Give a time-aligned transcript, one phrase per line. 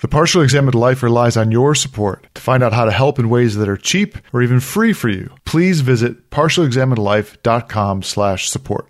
[0.00, 2.26] The Partially Examined Life relies on your support.
[2.34, 5.10] To find out how to help in ways that are cheap or even free for
[5.10, 8.88] you, please visit partiallyexaminedlife.com slash support.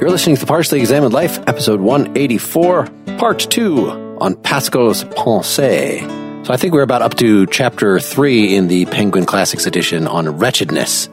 [0.00, 2.86] You're listening to the Partially Examined Life, episode 184,
[3.18, 6.46] part 2 on Pascal's Pensées.
[6.46, 10.28] So I think we're about up to chapter 3 in the Penguin Classics edition on
[10.38, 11.08] wretchedness.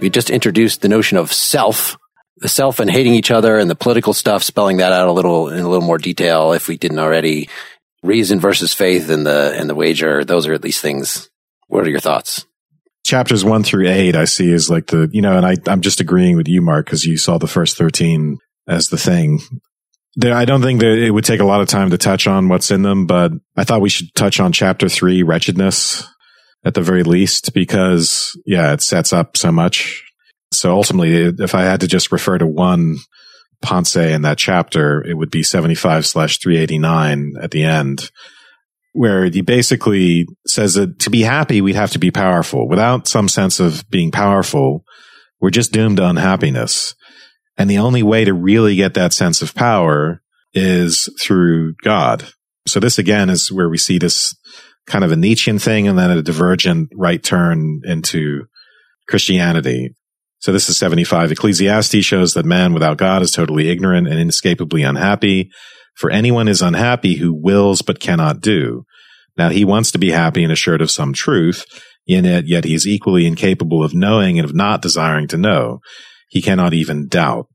[0.00, 1.96] We just introduced the notion of self,
[2.36, 5.48] the self and hating each other and the political stuff, spelling that out a little
[5.48, 7.48] in a little more detail if we didn't already.
[8.02, 11.30] Reason versus faith and the and the wager, those are at least things.
[11.68, 12.46] What are your thoughts?
[13.04, 16.00] Chapters one through eight, I see is like the you know, and I I'm just
[16.00, 18.36] agreeing with you, Mark, because you saw the first thirteen
[18.68, 19.40] as the thing.
[20.14, 22.48] There, I don't think that it would take a lot of time to touch on
[22.48, 26.06] what's in them, but I thought we should touch on chapter three, wretchedness,
[26.66, 30.04] at the very least, because yeah, it sets up so much.
[30.52, 32.96] So ultimately, if I had to just refer to one
[33.64, 38.10] Pensée in that chapter, it would be 75 slash 389 at the end,
[38.92, 42.68] where he basically says that to be happy, we'd have to be powerful.
[42.68, 44.84] Without some sense of being powerful,
[45.40, 46.94] we're just doomed to unhappiness.
[47.56, 50.20] And the only way to really get that sense of power
[50.52, 52.26] is through God.
[52.66, 54.34] So this again is where we see this
[54.86, 58.46] kind of a Nietzschean thing and then a divergent right turn into
[59.08, 59.94] Christianity.
[60.38, 61.32] So this is 75.
[61.32, 65.50] Ecclesiastes shows that man without God is totally ignorant and inescapably unhappy.
[65.96, 68.84] For anyone is unhappy who wills but cannot do.
[69.36, 71.64] Now he wants to be happy and assured of some truth,
[72.06, 75.80] in it, yet he is equally incapable of knowing and of not desiring to know.
[76.28, 77.48] He cannot even doubt.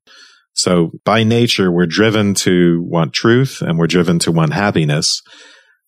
[0.53, 5.21] So by nature, we're driven to want truth and we're driven to want happiness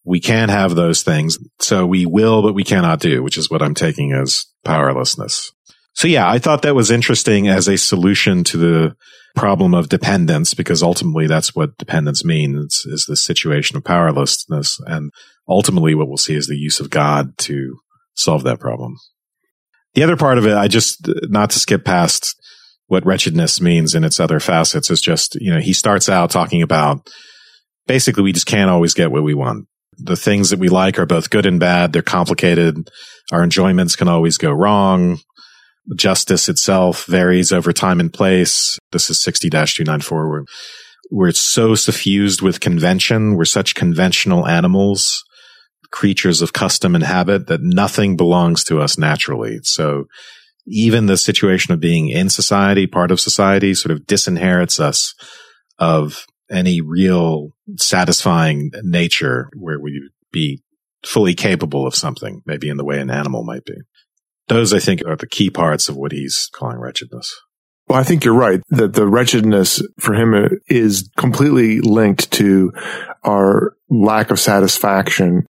[0.06, 1.38] we can't have those things.
[1.60, 5.52] So we will, but we cannot do, which is what I'm taking as powerlessness.
[5.94, 8.96] So yeah, I thought that was interesting as a solution to the
[9.36, 14.80] problem of dependence, because ultimately that's what dependence means is the situation of powerlessness.
[14.86, 15.12] And
[15.48, 17.78] ultimately what we'll see is the use of God to
[18.16, 18.98] solve that problem.
[19.94, 22.36] The other part of it, I just, not to skip past
[22.88, 26.62] what wretchedness means in its other facets is just, you know, he starts out talking
[26.62, 27.08] about
[27.88, 29.68] basically we just can't always get what we want
[29.98, 31.94] the things that we like are both good and bad.
[31.94, 32.90] They're complicated.
[33.32, 35.20] Our enjoyments can always go wrong.
[35.96, 38.78] Justice itself varies over time and place.
[38.92, 40.46] This is 60-294 where
[41.12, 43.36] we're so suffused with convention.
[43.36, 45.24] We're such conventional animals,
[45.92, 49.60] creatures of custom and habit that nothing belongs to us naturally.
[49.64, 50.06] So
[50.66, 55.14] even the situation of being in society, part of society sort of disinherits us
[55.78, 60.62] of any real satisfying nature where we be
[61.06, 63.76] fully capable of something, maybe in the way an animal might be.
[64.48, 67.34] Those, I think, are the key parts of what he's calling wretchedness.
[67.88, 72.72] Well, I think you're right that the wretchedness for him uh, is completely linked to
[73.24, 75.46] our lack of satisfaction,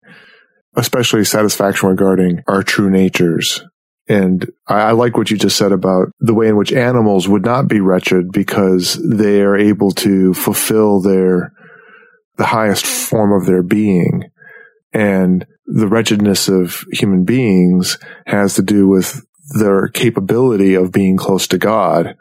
[0.77, 3.65] especially satisfaction regarding our true natures.
[4.11, 7.45] And I, I, like what you just said about the way in which animals would
[7.45, 11.53] not be wretched because they are able to fulfill their,
[12.37, 14.25] the highest form of their being.
[14.93, 19.25] And the wretchedness of human beings has to do with
[19.61, 22.17] their capability of being close to God.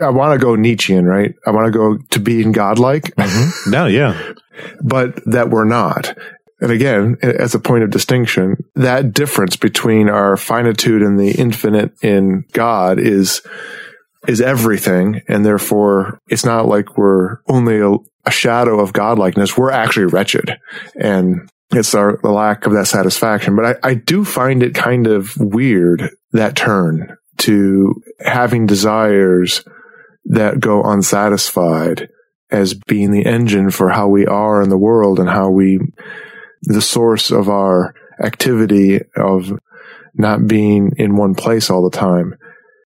[0.00, 1.34] I want to go Nietzschean, right?
[1.44, 3.16] I want to go to being godlike.
[3.16, 3.70] Mm-hmm.
[3.70, 4.32] No, yeah.
[4.80, 6.16] but that we're not.
[6.60, 11.92] And again, as a point of distinction, that difference between our finitude and the infinite
[12.02, 13.42] in God is,
[14.28, 15.22] is everything.
[15.28, 19.56] And therefore it's not like we're only a, a shadow of godlikeness.
[19.56, 20.58] We're actually wretched
[20.94, 23.56] and it's our the lack of that satisfaction.
[23.56, 29.64] But I, I do find it kind of weird that turn to having desires
[30.26, 32.08] that go unsatisfied
[32.50, 35.78] as being the engine for how we are in the world and how we
[36.62, 39.58] the source of our activity of
[40.14, 42.34] not being in one place all the time,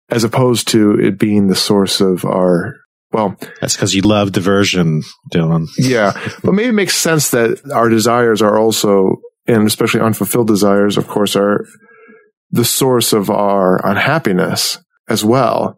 [0.08, 2.76] as opposed to it being the source of our
[3.12, 5.02] well, that's because you love diversion,
[5.32, 5.68] Dylan.
[5.78, 6.12] Yeah.
[6.44, 11.08] But maybe it makes sense that our desires are also, and especially unfulfilled desires, of
[11.08, 11.66] course, are
[12.50, 14.78] the source of our unhappiness
[15.08, 15.76] as well.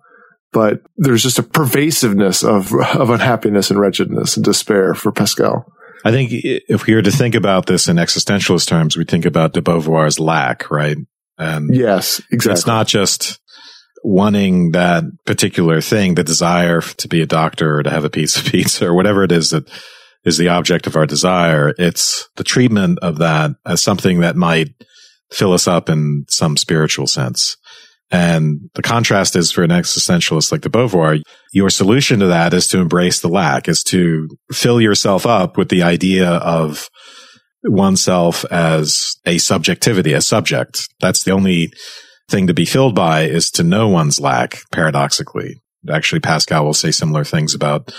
[0.52, 5.64] But there's just a pervasiveness of, of unhappiness and wretchedness and despair for Pascal.
[6.04, 9.52] I think if we were to think about this in existentialist terms, we think about
[9.52, 10.96] de Beauvoir's lack, right?
[11.38, 12.52] And yes, exactly.
[12.52, 13.40] It's not just
[14.04, 18.36] wanting that particular thing, the desire to be a doctor or to have a piece
[18.36, 19.70] of pizza or whatever it is that
[20.24, 21.74] is the object of our desire.
[21.78, 24.68] It's the treatment of that as something that might
[25.30, 27.56] fill us up in some spiritual sense.
[28.12, 31.22] And the contrast is for an existentialist like de Beauvoir,
[31.54, 35.70] your solution to that is to embrace the lack, is to fill yourself up with
[35.70, 36.88] the idea of
[37.64, 40.86] oneself as a subjectivity, a subject.
[41.00, 41.72] That's the only
[42.28, 45.62] thing to be filled by is to know one's lack, paradoxically.
[45.90, 47.94] Actually, Pascal will say similar things about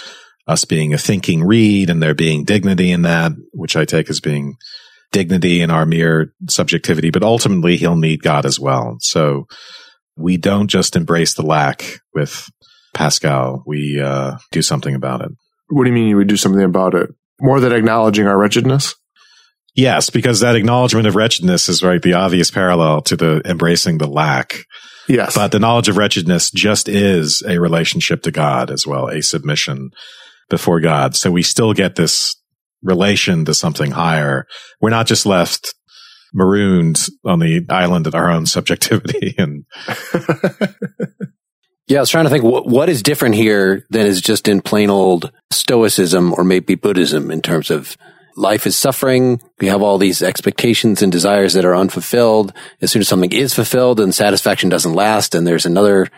[0.48, 4.20] us being a thinking reed and there being dignity in that, which I take as
[4.20, 4.56] being
[5.12, 8.98] dignity in our mere subjectivity, but ultimately he'll need God as well.
[9.00, 9.48] So
[10.16, 12.50] we don't just embrace the lack with
[12.94, 13.64] Pascal.
[13.66, 15.32] We uh, do something about it.
[15.70, 17.10] What do you mean you would do something about it?
[17.42, 18.96] More than acknowledging our wretchedness?
[19.76, 24.08] Yes, because that acknowledgement of wretchedness is right the obvious parallel to the embracing the
[24.08, 24.66] lack.
[25.08, 25.36] Yes.
[25.36, 29.92] But the knowledge of wretchedness just is a relationship to God as well, a submission
[30.50, 31.16] before God.
[31.16, 32.36] So we still get this
[32.84, 34.46] relation to something higher.
[34.80, 35.74] We're not just left
[36.34, 39.36] marooned on the island of our own subjectivity.
[39.44, 39.66] And
[41.88, 44.62] yeah i was trying to think what, what is different here than is just in
[44.62, 47.98] plain old stoicism or maybe buddhism in terms of
[48.38, 52.52] life is suffering we have all these expectations and desires that are unfulfilled.
[52.82, 56.10] As soon as something is fulfilled and satisfaction doesn't last and there's another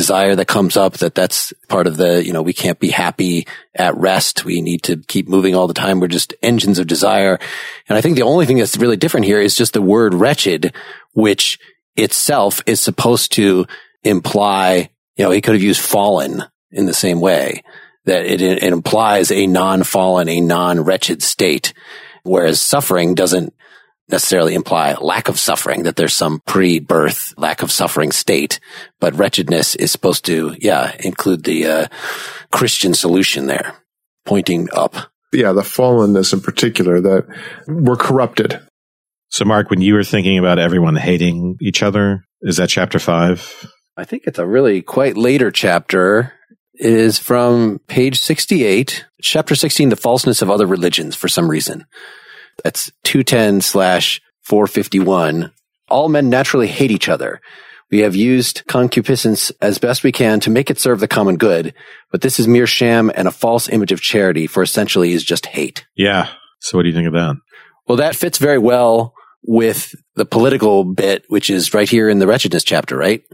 [0.00, 3.46] desire that comes up that that's part of the, you know, we can't be happy
[3.74, 4.46] at rest.
[4.46, 6.00] We need to keep moving all the time.
[6.00, 7.38] We're just engines of desire.
[7.86, 10.74] And I think the only thing that's really different here is just the word wretched,
[11.12, 11.58] which
[11.96, 13.66] itself is supposed to
[14.02, 17.62] imply, you know, he could have used fallen in the same way
[18.06, 21.74] that it, it implies a non-fallen, a non-wretched state.
[22.22, 23.52] Whereas suffering doesn't
[24.10, 28.60] necessarily imply lack of suffering, that there's some pre-birth lack of suffering state,
[28.98, 31.86] but wretchedness is supposed to, yeah, include the uh,
[32.50, 33.74] Christian solution there,
[34.24, 34.94] pointing up.
[35.32, 37.26] Yeah, the fallenness in particular that
[37.68, 38.60] we're corrupted.
[39.28, 43.70] So, Mark, when you were thinking about everyone hating each other, is that chapter five?
[43.96, 46.32] I think it's a really quite later chapter.
[46.74, 51.84] It is from page 68, chapter 16, the falseness of other religions for some reason.
[52.62, 55.52] That's 210 slash 451.
[55.88, 57.40] All men naturally hate each other.
[57.90, 61.74] We have used concupiscence as best we can to make it serve the common good,
[62.12, 65.46] but this is mere sham and a false image of charity, for essentially is just
[65.46, 65.86] hate.
[65.96, 66.28] Yeah.
[66.60, 67.36] So what do you think of that?
[67.88, 72.28] Well, that fits very well with the political bit, which is right here in the
[72.28, 73.24] wretchedness chapter, right?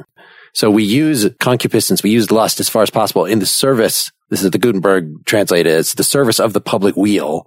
[0.55, 4.11] So we use concupiscence, we use lust as far as possible in the service.
[4.31, 7.46] This is the Gutenberg translated as the service of the public weal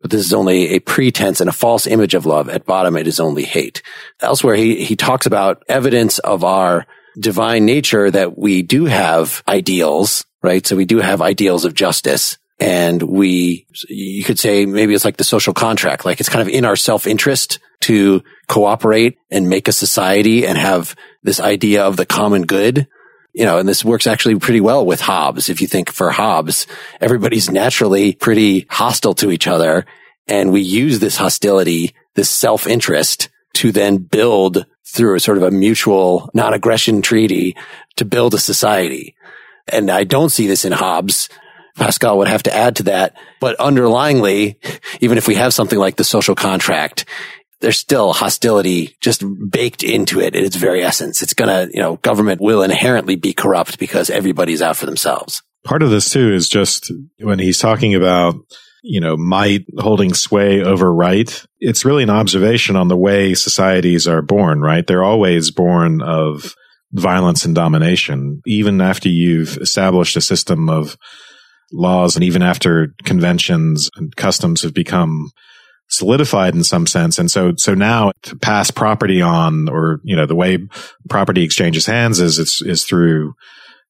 [0.00, 2.48] but this is only a pretense and a false image of love.
[2.48, 3.82] At bottom, it is only hate.
[4.20, 6.86] Elsewhere, he, he talks about evidence of our
[7.18, 10.66] divine nature that we do have ideals, right?
[10.66, 12.38] So we do have ideals of justice.
[12.58, 16.48] And we, you could say maybe it's like the social contract, like it's kind of
[16.48, 22.04] in our self-interest to cooperate and make a society and have this idea of the
[22.04, 22.86] common good
[23.32, 25.48] you know, and this works actually pretty well with Hobbes.
[25.48, 26.66] If you think for Hobbes,
[27.00, 29.86] everybody's naturally pretty hostile to each other.
[30.26, 35.50] And we use this hostility, this self-interest to then build through a sort of a
[35.50, 37.56] mutual non-aggression treaty
[37.96, 39.14] to build a society.
[39.68, 41.28] And I don't see this in Hobbes.
[41.76, 43.16] Pascal would have to add to that.
[43.40, 44.56] But underlyingly,
[45.00, 47.04] even if we have something like the social contract,
[47.60, 51.22] there's still hostility just baked into it in its very essence.
[51.22, 55.42] It's gonna, you know, government will inherently be corrupt because everybody's out for themselves.
[55.64, 58.34] Part of this too is just when he's talking about,
[58.82, 61.44] you know, might holding sway over right.
[61.58, 64.86] It's really an observation on the way societies are born, right?
[64.86, 66.54] They're always born of
[66.92, 68.40] violence and domination.
[68.46, 70.96] Even after you've established a system of
[71.72, 75.30] laws and even after conventions and customs have become
[75.90, 77.18] solidified in some sense.
[77.18, 80.58] And so, so now to pass property on or, you know, the way
[81.08, 83.34] property exchanges hands is, it's, is through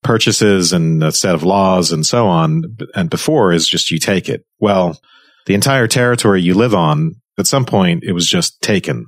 [0.02, 2.64] purchases and a set of laws and so on.
[2.94, 4.44] And before is just you take it.
[4.58, 4.98] Well,
[5.46, 9.06] the entire territory you live on, at some point, it was just taken.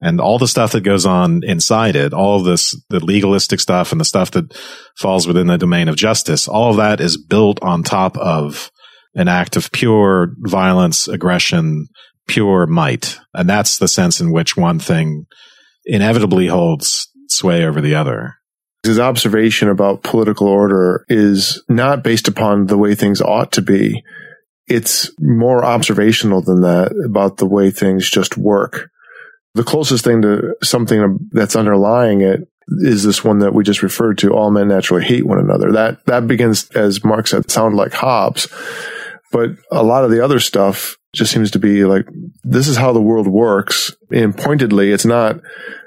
[0.00, 3.92] And all the stuff that goes on inside it, all of this, the legalistic stuff
[3.92, 4.52] and the stuff that
[4.98, 8.70] falls within the domain of justice, all of that is built on top of
[9.14, 11.86] an act of pure violence, aggression,
[12.26, 13.18] pure might.
[13.32, 15.26] And that's the sense in which one thing
[15.84, 18.36] inevitably holds sway over the other.
[18.82, 24.02] His observation about political order is not based upon the way things ought to be.
[24.66, 28.90] It's more observational than that about the way things just work.
[29.54, 34.18] The closest thing to something that's underlying it is this one that we just referred
[34.18, 34.32] to.
[34.32, 35.72] All men naturally hate one another.
[35.72, 38.48] That, that begins, as Mark said, sound like Hobbes.
[39.32, 42.06] But a lot of the other stuff just seems to be like,
[42.42, 43.94] this is how the world works.
[44.10, 45.40] And pointedly, it's not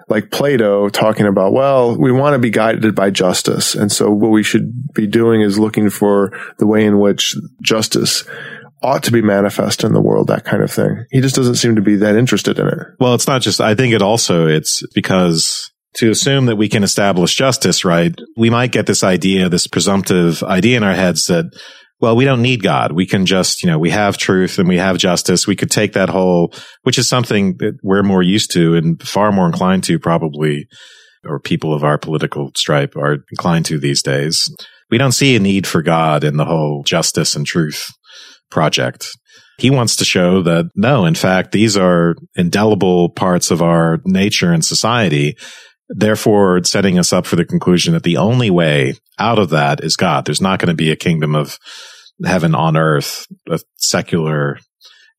[0.10, 3.75] like Plato talking about, well, we want to be guided by justice.
[3.75, 8.24] And so what we should be doing is looking for the way in which justice
[8.81, 11.05] ought to be manifest in the world, that kind of thing.
[11.12, 12.77] He just doesn't seem to be that interested in it.
[13.00, 16.84] Well, it's not just, I think it also, it's because to assume that we can
[16.84, 18.13] establish justice, right?
[18.38, 21.46] We might get this idea, this presumptive idea in our heads that,
[22.00, 22.92] well, we don't need God.
[22.92, 25.48] We can just, you know, we have truth and we have justice.
[25.48, 29.32] We could take that whole, which is something that we're more used to and far
[29.32, 30.68] more inclined to probably,
[31.25, 34.48] or people of our political stripe are inclined to these days.
[34.92, 37.88] We don't see a need for God in the whole justice and truth
[38.51, 39.08] project.
[39.58, 44.54] He wants to show that no, in fact, these are indelible parts of our nature
[44.54, 45.36] and society
[45.89, 49.96] therefore setting us up for the conclusion that the only way out of that is
[49.96, 50.25] God.
[50.25, 51.58] There's not going to be a kingdom of
[52.25, 54.60] heaven on earth, a secular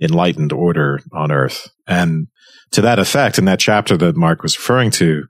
[0.01, 1.69] enlightened order on earth.
[1.87, 2.29] And
[2.73, 5.25] to that effect, in that chapter that Mark was referring to,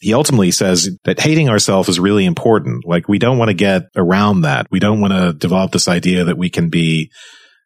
[0.00, 2.84] he ultimately says that hating ourselves is really important.
[2.84, 4.66] Like we don't want to get around that.
[4.70, 7.12] We don't want to develop this idea that we can be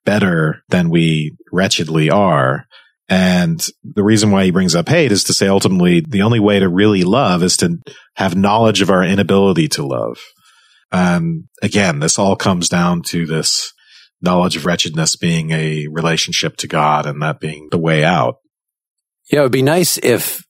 [0.05, 2.66] better than we wretchedly are.
[3.09, 6.59] And the reason why he brings up hate is to say ultimately the only way
[6.59, 7.79] to really love is to
[8.15, 10.19] have knowledge of our inability to love.
[10.91, 13.73] And again, this all comes down to this
[14.21, 18.37] knowledge of wretchedness being a relationship to God and that being the way out.
[19.31, 20.45] Yeah, it would be nice if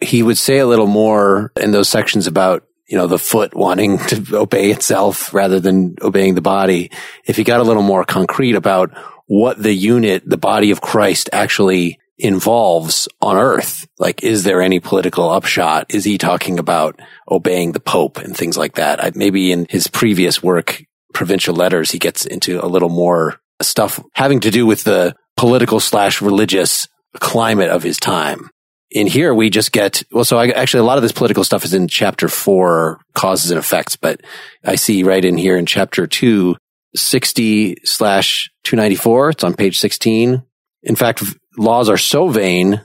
[0.00, 3.98] he would say a little more in those sections about, you know, the foot wanting
[3.98, 6.90] to obey itself rather than obeying the body.
[7.24, 8.90] If he got a little more concrete about
[9.26, 13.86] what the unit, the body of Christ actually involves on earth.
[13.98, 15.86] Like, is there any political upshot?
[15.90, 16.98] Is he talking about
[17.30, 19.04] obeying the Pope and things like that?
[19.04, 24.02] I, maybe in his previous work, provincial letters, he gets into a little more stuff
[24.14, 26.88] having to do with the political slash religious
[27.20, 28.48] climate of his time.
[28.90, 31.64] In here, we just get, well, so I, actually a lot of this political stuff
[31.64, 34.20] is in chapter four, causes and effects, but
[34.64, 36.56] I see right in here in chapter two,
[36.96, 39.30] 60 slash 294.
[39.30, 40.42] It's on page 16.
[40.82, 41.22] In fact,
[41.56, 42.82] laws are so vain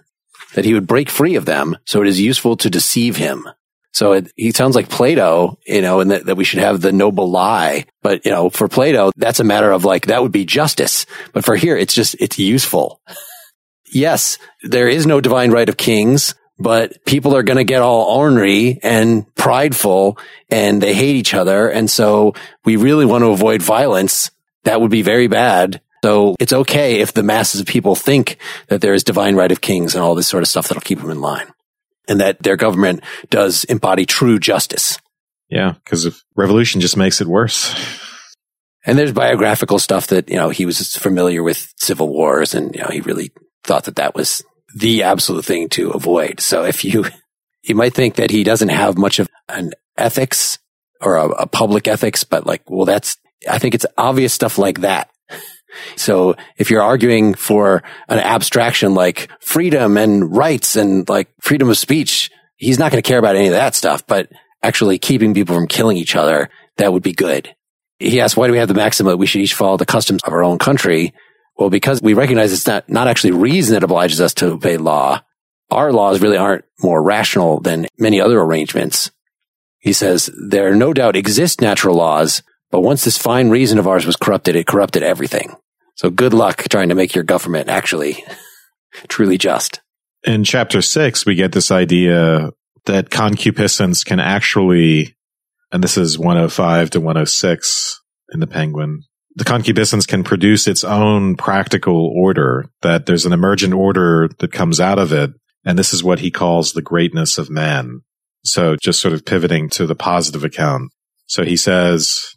[0.53, 1.77] that he would break free of them.
[1.85, 3.47] So it is useful to deceive him.
[3.93, 6.93] So it, he sounds like Plato, you know, and that, that we should have the
[6.93, 7.85] noble lie.
[8.01, 11.05] But, you know, for Plato, that's a matter of like, that would be justice.
[11.33, 13.01] But for here, it's just, it's useful.
[13.91, 18.17] yes, there is no divine right of kings but people are going to get all
[18.17, 20.17] ornery and prideful
[20.49, 21.69] and they hate each other.
[21.69, 24.31] And so we really want to avoid violence.
[24.63, 25.81] That would be very bad.
[26.03, 28.37] So it's okay if the masses of people think
[28.67, 30.99] that there is divine right of kings and all this sort of stuff that'll keep
[30.99, 31.53] them in line
[32.07, 34.97] and that their government does embody true justice.
[35.49, 35.75] Yeah.
[35.85, 37.75] Cause if revolution just makes it worse.
[38.83, 42.81] And there's biographical stuff that, you know, he was familiar with civil wars and, you
[42.81, 43.31] know, he really
[43.63, 44.43] thought that that was
[44.75, 46.39] the absolute thing to avoid.
[46.39, 47.05] So if you,
[47.63, 50.57] you might think that he doesn't have much of an ethics
[50.99, 53.17] or a, a public ethics, but like, well, that's,
[53.49, 55.09] I think it's obvious stuff like that.
[55.95, 61.77] So if you're arguing for an abstraction like freedom and rights and like freedom of
[61.77, 64.29] speech, he's not going to care about any of that stuff, but
[64.61, 67.55] actually keeping people from killing each other, that would be good.
[67.99, 70.21] He asked, why do we have the maxim that we should each follow the customs
[70.23, 71.13] of our own country?
[71.61, 75.21] Well, because we recognize it's not, not actually reason that obliges us to obey law.
[75.69, 79.11] Our laws really aren't more rational than many other arrangements.
[79.77, 82.41] He says, there no doubt exist natural laws,
[82.71, 85.55] but once this fine reason of ours was corrupted, it corrupted everything.
[85.97, 88.25] So good luck trying to make your government actually
[89.07, 89.81] truly just.
[90.23, 92.49] In chapter six, we get this idea
[92.87, 95.15] that concupiscence can actually,
[95.71, 98.01] and this is 105 to 106
[98.33, 99.03] in the Penguin,
[99.35, 104.79] the concupiscence can produce its own practical order, that there's an emergent order that comes
[104.79, 105.31] out of it.
[105.63, 108.01] And this is what he calls the greatness of man.
[108.43, 110.91] So just sort of pivoting to the positive account.
[111.27, 112.35] So he says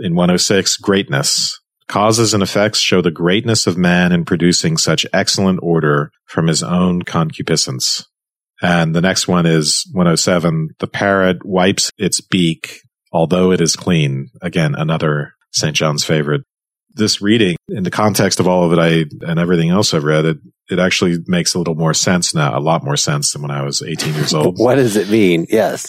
[0.00, 1.58] in 106, greatness.
[1.88, 6.62] Causes and effects show the greatness of man in producing such excellent order from his
[6.62, 8.06] own concupiscence.
[8.62, 10.70] And the next one is 107.
[10.78, 12.80] The parrot wipes its beak,
[13.10, 14.28] although it is clean.
[14.40, 15.74] Again, another St.
[15.74, 16.42] John's favorite.
[16.92, 20.24] This reading, in the context of all of it, I and everything else I've read,
[20.24, 20.38] it
[20.68, 23.62] it actually makes a little more sense now, a lot more sense than when I
[23.62, 24.58] was 18 years old.
[24.58, 25.46] what does it mean?
[25.48, 25.88] Yes.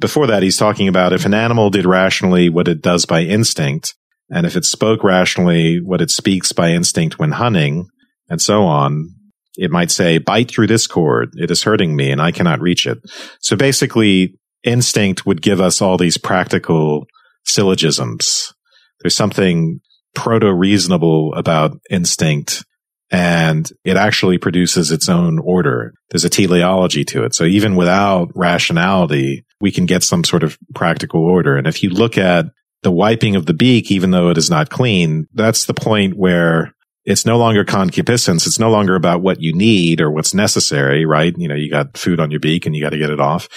[0.00, 3.94] Before that, he's talking about if an animal did rationally what it does by instinct,
[4.30, 7.88] and if it spoke rationally what it speaks by instinct when hunting,
[8.28, 9.10] and so on,
[9.56, 11.30] it might say, bite through this cord.
[11.34, 12.98] It is hurting me and I cannot reach it.
[13.40, 17.06] So basically, instinct would give us all these practical
[17.44, 18.54] syllogisms
[19.00, 19.80] there's something
[20.14, 22.64] proto reasonable about instinct
[23.10, 25.94] and it actually produces its own order.
[26.10, 27.34] There's a teleology to it.
[27.34, 31.56] So even without rationality, we can get some sort of practical order.
[31.56, 32.46] And if you look at
[32.82, 36.74] the wiping of the beak, even though it is not clean, that's the point where
[37.04, 38.46] it's no longer concupiscence.
[38.46, 41.34] It's no longer about what you need or what's necessary, right?
[41.36, 43.48] You know, you got food on your beak and you got to get it off.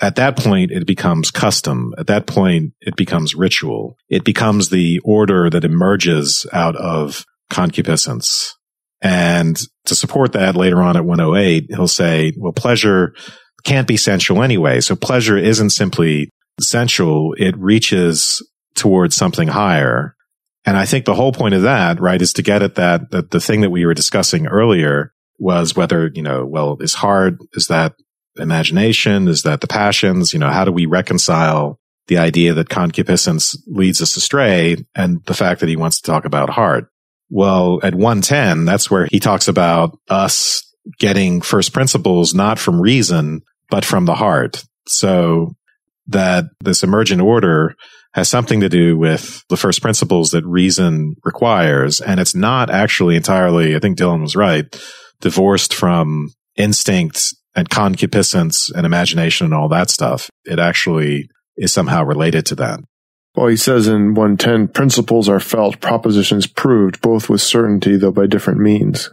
[0.00, 1.94] At that point, it becomes custom.
[1.96, 3.96] At that point, it becomes ritual.
[4.08, 8.56] It becomes the order that emerges out of concupiscence.
[9.00, 13.14] And to support that later on at 108, he'll say, well, pleasure
[13.64, 14.80] can't be sensual anyway.
[14.80, 17.34] So pleasure isn't simply sensual.
[17.38, 18.42] It reaches
[18.74, 20.14] towards something higher.
[20.64, 23.30] And I think the whole point of that, right, is to get at that, that
[23.30, 27.66] the thing that we were discussing earlier was whether, you know, well, is hard, is
[27.68, 27.94] that
[28.36, 29.28] imagination?
[29.28, 30.32] Is that the passions?
[30.32, 35.34] You know, how do we reconcile the idea that concupiscence leads us astray and the
[35.34, 36.88] fact that he wants to talk about heart?
[37.30, 40.62] Well, at 110, that's where he talks about us
[40.98, 44.64] getting first principles, not from reason, but from the heart.
[44.86, 45.56] So
[46.08, 47.74] that this emergent order
[48.12, 52.00] has something to do with the first principles that reason requires.
[52.00, 54.66] And it's not actually entirely, I think Dylan was right,
[55.20, 60.30] divorced from instinct and concupiscence and imagination and all that stuff.
[60.44, 62.80] It actually is somehow related to that.
[63.34, 68.26] Well, he says in 110, principles are felt, propositions proved, both with certainty, though by
[68.26, 69.10] different means.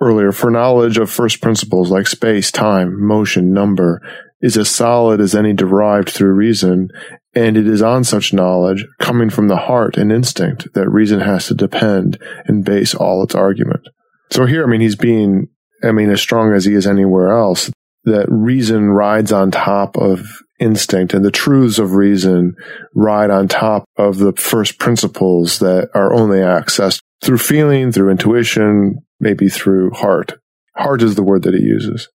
[0.00, 4.02] Earlier, for knowledge of first principles like space, time, motion, number,
[4.42, 6.90] is as solid as any derived through reason,
[7.34, 11.46] and it is on such knowledge, coming from the heart and instinct, that reason has
[11.46, 13.88] to depend and base all its argument.
[14.30, 15.48] So here, I mean, he's being,
[15.82, 17.70] I mean, as strong as he is anywhere else,
[18.04, 20.26] that reason rides on top of
[20.58, 22.54] instinct and the truths of reason
[22.94, 28.98] ride on top of the first principles that are only accessed through feeling, through intuition,
[29.20, 30.34] maybe through heart.
[30.76, 32.08] Heart is the word that he uses.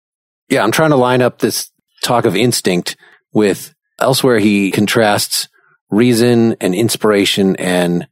[0.49, 1.71] Yeah, I'm trying to line up this
[2.03, 2.97] talk of instinct
[3.33, 5.49] with elsewhere he contrasts
[5.91, 8.09] reason and inspiration and,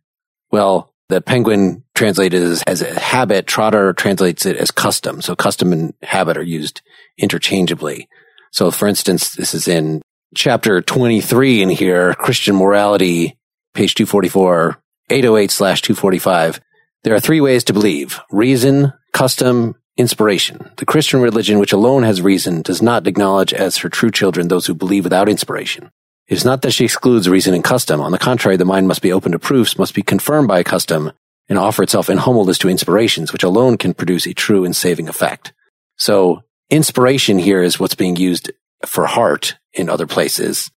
[0.50, 3.46] well, the penguin translated as, as a habit.
[3.46, 5.20] Trotter translates it as custom.
[5.20, 6.80] So custom and habit are used
[7.18, 8.08] interchangeably.
[8.50, 10.00] So for instance, this is in
[10.34, 13.38] chapter 23 in here, Christian morality,
[13.74, 14.78] page 244,
[15.10, 16.60] 808 slash 245.
[17.04, 18.20] There are three ways to believe.
[18.30, 20.70] Reason, custom, inspiration.
[20.76, 24.66] The Christian religion, which alone has reason, does not acknowledge as her true children those
[24.66, 25.90] who believe without inspiration.
[26.32, 28.00] It is not that she excludes reason and custom.
[28.00, 31.12] On the contrary, the mind must be open to proofs, must be confirmed by custom,
[31.46, 35.08] and offer itself in humbleness to inspirations, which alone can produce a true and saving
[35.08, 35.52] effect.
[35.98, 38.50] So inspiration here is what's being used
[38.86, 40.70] for heart in other places.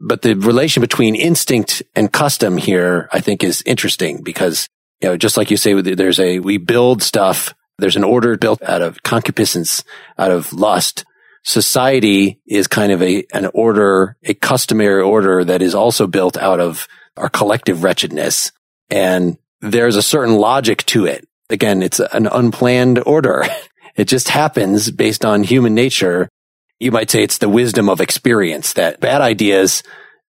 [0.00, 4.66] But the relation between instinct and custom here, I think is interesting because,
[5.02, 7.52] you know, just like you say, there's a, we build stuff.
[7.76, 9.84] There's an order built out of concupiscence,
[10.16, 11.04] out of lust.
[11.44, 16.60] Society is kind of a, an order, a customary order that is also built out
[16.60, 18.52] of our collective wretchedness.
[18.90, 21.26] And there's a certain logic to it.
[21.50, 23.44] Again, it's an unplanned order.
[23.94, 26.30] It just happens based on human nature.
[26.80, 29.82] You might say it's the wisdom of experience that bad ideas,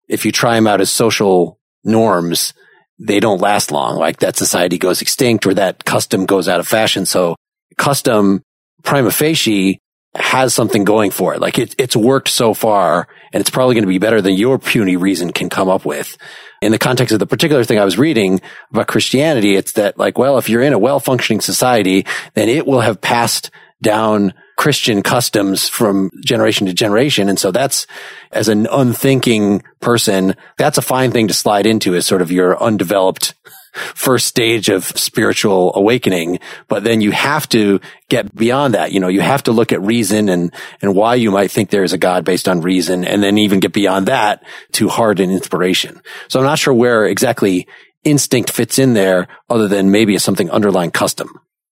[0.08, 2.56] if you try them out as social norms,
[2.98, 3.98] they don't last long.
[3.98, 7.06] Like that society goes extinct or that custom goes out of fashion.
[7.06, 7.36] So
[7.78, 8.42] custom
[8.84, 9.80] prima facie
[10.16, 11.42] has something going for it.
[11.42, 14.60] Like it, it's worked so far and it's probably going to be better than your
[14.60, 16.18] puny reason can come up with
[16.62, 20.18] in the context of the particular thing I was reading about Christianity, it's that like,
[20.18, 23.50] well, if you're in a well functioning society, then it will have passed
[23.82, 27.30] down Christian customs from generation to generation.
[27.30, 27.88] And so that's,
[28.32, 32.62] as an unthinking person, that's a fine thing to slide into as sort of your
[32.62, 33.34] undeveloped
[33.74, 36.40] first stage of spiritual awakening.
[36.68, 37.80] But then you have to
[38.10, 38.92] get beyond that.
[38.92, 41.84] You know, you have to look at reason and, and why you might think there
[41.84, 43.06] is a God based on reason.
[43.06, 46.02] And then even get beyond that to heart and inspiration.
[46.28, 47.68] So I'm not sure where exactly
[48.04, 51.30] instinct fits in there other than maybe something underlying custom.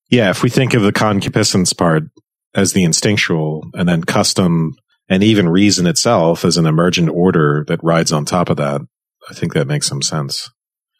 [0.09, 0.29] Yeah.
[0.29, 2.03] If we think of the concupiscence part
[2.55, 4.75] as the instinctual and then custom
[5.07, 8.81] and even reason itself as an emergent order that rides on top of that,
[9.29, 10.49] I think that makes some sense.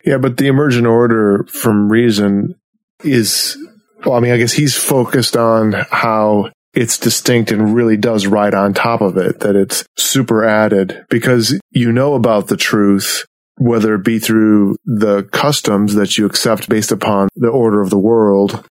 [0.06, 2.56] Yeah, but the emergent order from reason
[3.04, 3.58] is,
[4.06, 8.54] well, I mean, I guess he's focused on how it's distinct and really does ride
[8.54, 13.26] on top of it, that it's super added because you know about the truth,
[13.58, 17.98] whether it be through the customs that you accept based upon the order of the
[17.98, 18.66] world.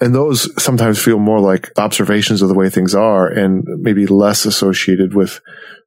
[0.00, 4.44] And those sometimes feel more like observations of the way things are and maybe less
[4.44, 5.40] associated with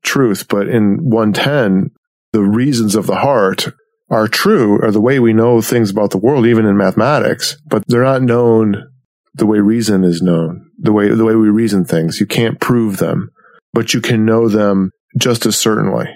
[0.03, 0.47] truth.
[0.47, 1.91] But in 110,
[2.31, 3.73] the reasons of the heart
[4.09, 7.83] are true or the way we know things about the world, even in mathematics, but
[7.87, 8.89] they're not known
[9.33, 12.19] the way reason is known, the way, the way we reason things.
[12.19, 13.29] You can't prove them,
[13.73, 16.07] but you can know them just as certainly.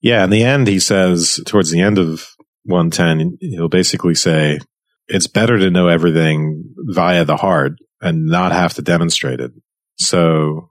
[0.00, 0.24] Yeah.
[0.24, 2.26] In the end, he says towards the end of
[2.64, 4.58] 110, he'll basically say,
[5.06, 9.52] it's better to know everything via the heart and not have to demonstrate it.
[9.96, 10.70] So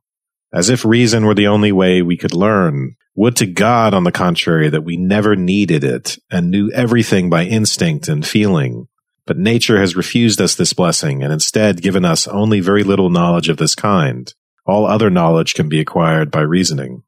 [0.54, 2.96] as if reason were the only way we could learn.
[3.16, 7.46] Would to God, on the contrary, that we never needed it and knew everything by
[7.46, 8.88] instinct and feeling.
[9.26, 13.50] But nature has refused us this blessing and instead given us only very little knowledge
[13.50, 14.34] of this kind.
[14.66, 17.04] All other knowledge can be acquired by reasoning.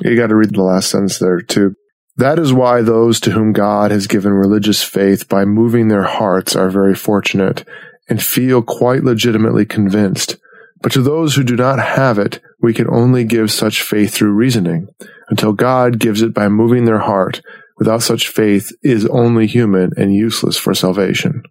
[0.00, 1.74] You got to read the last sentence there too.
[2.16, 6.54] That is why those to whom God has given religious faith by moving their hearts
[6.54, 7.66] are very fortunate
[8.08, 10.36] and feel quite legitimately convinced.
[10.84, 14.34] But to those who do not have it, we can only give such faith through
[14.34, 14.88] reasoning
[15.30, 17.40] until God gives it by moving their heart.
[17.78, 21.42] Without such faith is only human and useless for salvation.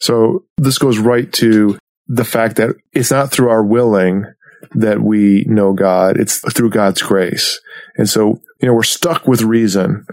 [0.00, 4.24] So this goes right to the fact that it's not through our willing
[4.72, 6.16] that we know God.
[6.18, 7.60] It's through God's grace.
[7.96, 10.04] And so, you know, we're stuck with reason,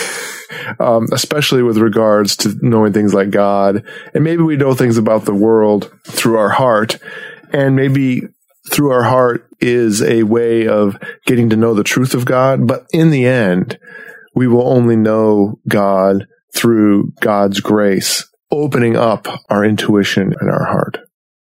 [0.80, 3.84] um, especially with regards to knowing things like God.
[4.14, 6.98] And maybe we know things about the world through our heart.
[7.52, 8.22] And maybe
[8.70, 12.66] through our heart is a way of getting to know the truth of God.
[12.66, 13.78] But in the end,
[14.34, 20.98] we will only know God through God's grace, opening up our intuition and our heart.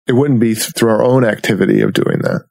[0.06, 2.42] It wouldn't be through our own activity of doing that.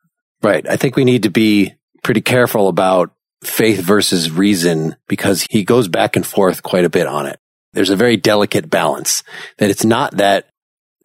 [0.42, 0.68] Right.
[0.68, 5.88] I think we need to be pretty careful about faith versus reason because he goes
[5.88, 7.40] back and forth quite a bit on it.
[7.74, 9.24] There's a very delicate balance
[9.58, 10.50] that it's not that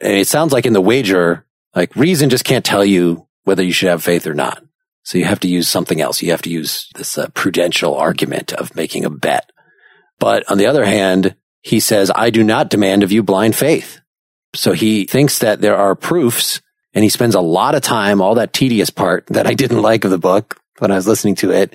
[0.00, 3.88] it sounds like in the wager, like reason just can't tell you whether you should
[3.88, 4.62] have faith or not.
[5.02, 6.22] So you have to use something else.
[6.22, 9.50] You have to use this uh, prudential argument of making a bet.
[10.18, 14.00] But on the other hand, he says, I do not demand of you blind faith.
[14.54, 16.60] So he thinks that there are proofs
[16.94, 20.04] and he spends a lot of time, all that tedious part that I didn't like
[20.04, 21.74] of the book when I was listening to it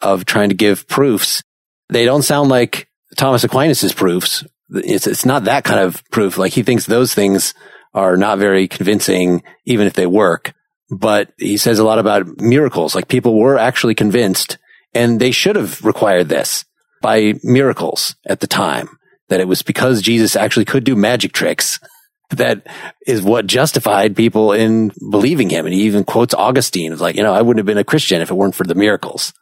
[0.00, 1.42] of trying to give proofs.
[1.88, 4.44] They don't sound like Thomas Aquinas's proofs.
[4.70, 6.36] It's, it's not that kind of proof.
[6.36, 7.54] Like he thinks those things
[7.98, 10.54] are not very convincing, even if they work.
[10.88, 12.94] But he says a lot about miracles.
[12.94, 14.56] Like people were actually convinced
[14.94, 16.64] and they should have required this
[17.02, 18.88] by miracles at the time
[19.28, 21.80] that it was because Jesus actually could do magic tricks
[22.30, 22.66] that
[23.06, 25.66] is what justified people in believing him.
[25.66, 28.20] And he even quotes Augustine of like, you know, I wouldn't have been a Christian
[28.20, 29.32] if it weren't for the miracles.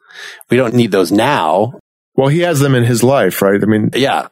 [0.50, 1.74] We don't need those now.
[2.14, 3.62] Well, he has them in his life, right?
[3.62, 4.28] I mean, yeah.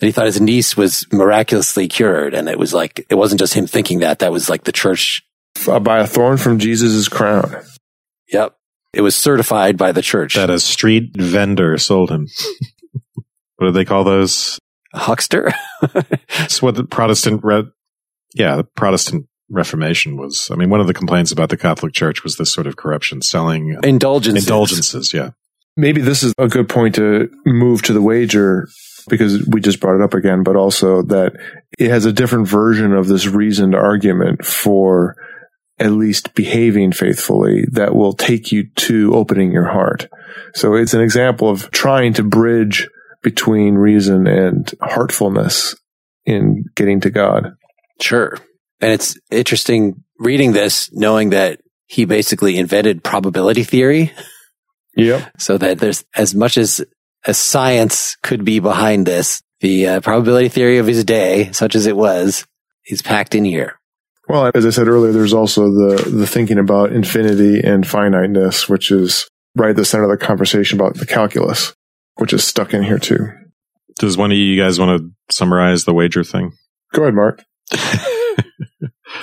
[0.00, 2.34] He thought his niece was miraculously cured.
[2.34, 4.18] And it was like, it wasn't just him thinking that.
[4.18, 5.22] That was like the church.
[5.66, 7.54] By a thorn from Jesus' crown.
[8.32, 8.56] Yep.
[8.92, 10.34] It was certified by the church.
[10.34, 12.28] That a street vendor sold him.
[13.56, 14.58] what do they call those?
[14.94, 15.52] huckster.
[16.40, 17.70] It's what the Protestant, re-
[18.34, 20.48] yeah, the Protestant Reformation was.
[20.50, 23.22] I mean, one of the complaints about the Catholic Church was this sort of corruption,
[23.22, 24.44] selling indulgences.
[24.44, 25.30] Indulgences, yeah.
[25.76, 28.68] Maybe this is a good point to move to the wager
[29.08, 31.32] because we just brought it up again, but also that
[31.78, 35.16] it has a different version of this reasoned argument for
[35.78, 40.08] at least behaving faithfully that will take you to opening your heart.
[40.54, 42.88] So it's an example of trying to bridge
[43.22, 45.74] between reason and heartfulness
[46.24, 47.54] in getting to God.
[48.00, 48.38] Sure.
[48.80, 54.12] And it's interesting reading this, knowing that he basically invented probability theory.
[54.96, 55.32] Yep.
[55.38, 56.84] So that there's as much as
[57.26, 61.86] as science could be behind this, the uh, probability theory of his day, such as
[61.86, 62.46] it was,
[62.86, 63.78] is packed in here.
[64.28, 68.90] Well, as I said earlier, there's also the the thinking about infinity and finiteness, which
[68.90, 71.74] is right at the center of the conversation about the calculus
[72.16, 73.28] which is stuck in here too.
[73.98, 76.52] Does one of you guys want to summarize the wager thing?
[76.92, 77.44] Go ahead, Mark.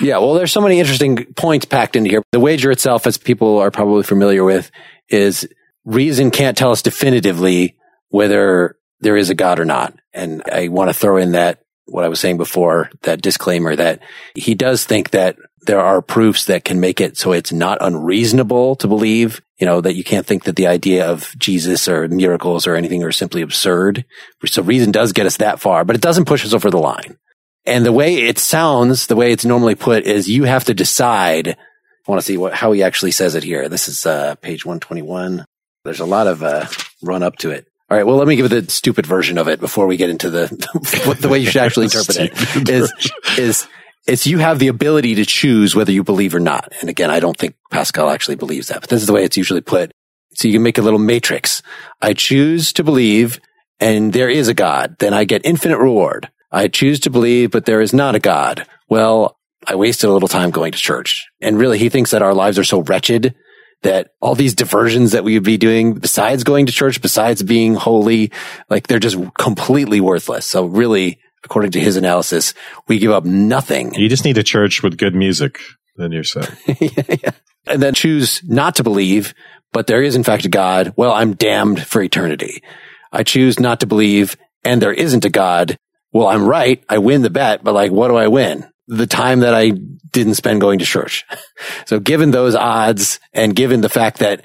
[0.01, 2.23] yeah, well, there's so many interesting points packed into here.
[2.31, 4.71] The wager itself, as people are probably familiar with,
[5.09, 5.47] is
[5.85, 7.75] reason can't tell us definitively
[8.11, 9.97] whether there is a God or not.
[10.13, 14.01] And I want to throw in that what I was saying before, that disclaimer that
[14.35, 18.75] he does think that there are proofs that can make it so it's not unreasonable
[18.77, 22.65] to believe, you know, that you can't think that the idea of Jesus or miracles
[22.65, 24.05] or anything are simply absurd.
[24.45, 27.17] So reason does get us that far, but it doesn't push us over the line.
[27.65, 31.49] And the way it sounds, the way it's normally put is you have to decide.
[31.49, 31.55] I
[32.07, 33.69] want to see what, how he actually says it here.
[33.69, 35.45] This is, uh, page 121.
[35.83, 36.65] There's a lot of, uh,
[37.03, 37.67] run up to it.
[37.91, 38.05] All right.
[38.05, 40.47] Well, let me give the stupid version of it before we get into the,
[41.19, 43.67] the way you should actually interpret it is, is
[44.07, 46.71] it's you have the ability to choose whether you believe or not.
[46.79, 49.35] And again, I don't think Pascal actually believes that, but this is the way it's
[49.35, 49.91] usually put.
[50.35, 51.61] So you can make a little matrix.
[52.01, 53.41] I choose to believe
[53.81, 54.95] and there is a God.
[54.99, 56.29] Then I get infinite reward.
[56.49, 58.65] I choose to believe, but there is not a God.
[58.87, 61.27] Well, I wasted a little time going to church.
[61.41, 63.35] And really, he thinks that our lives are so wretched
[63.83, 67.75] that all these diversions that we would be doing besides going to church, besides being
[67.75, 68.31] holy,
[68.69, 70.45] like they're just completely worthless.
[70.45, 72.53] So really, according to his analysis,
[72.87, 73.93] we give up nothing.
[73.95, 75.59] You just need a church with good music.
[75.95, 76.53] Then you're set.
[76.79, 77.31] yeah.
[77.65, 79.33] And then choose not to believe,
[79.71, 80.93] but there is in fact a God.
[80.95, 82.63] Well, I'm damned for eternity.
[83.11, 85.77] I choose not to believe and there isn't a God.
[86.13, 86.83] Well, I'm right.
[86.89, 88.70] I win the bet, but like, what do I win?
[88.91, 89.71] The time that I
[90.11, 91.25] didn't spend going to church.
[91.85, 94.43] So given those odds and given the fact that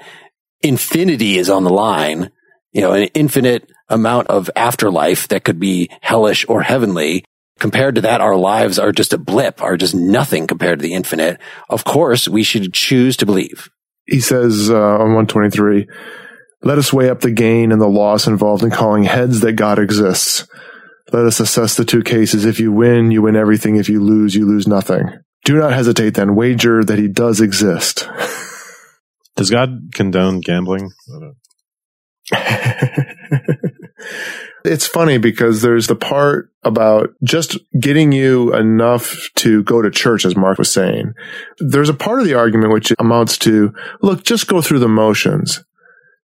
[0.61, 2.29] infinity is on the line,
[2.71, 7.25] you know, an infinite amount of afterlife that could be hellish or heavenly,
[7.59, 10.93] compared to that, our lives are just a blip, are just nothing compared to the
[10.93, 11.39] infinite.
[11.69, 13.69] Of course, we should choose to believe.
[14.05, 15.87] He says uh, on 123,
[16.63, 19.79] let us weigh up the gain and the loss involved in calling heads that God
[19.79, 20.47] exists.
[21.11, 22.45] Let us assess the two cases.
[22.45, 23.77] If you win, you win everything.
[23.77, 25.09] If you lose, you lose nothing.
[25.45, 26.35] Do not hesitate then.
[26.35, 28.07] Wager that he does exist.
[29.37, 30.89] Does God condone gambling?
[34.65, 40.25] it's funny because there's the part about just getting you enough to go to church,
[40.25, 41.13] as Mark was saying.
[41.59, 45.63] There's a part of the argument which amounts to, look, just go through the motions.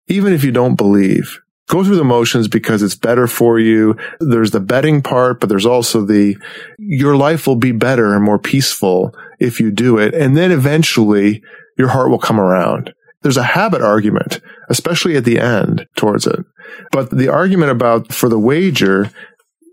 [0.09, 3.97] Even if you don't believe, go through the motions because it's better for you.
[4.21, 6.37] There's the betting part, but there's also the,
[6.79, 10.15] your life will be better and more peaceful if you do it.
[10.15, 11.43] And then eventually
[11.79, 12.93] your heart will come around.
[13.23, 16.45] There's a habit argument, especially at the end towards it.
[16.91, 19.11] But the argument about for the wager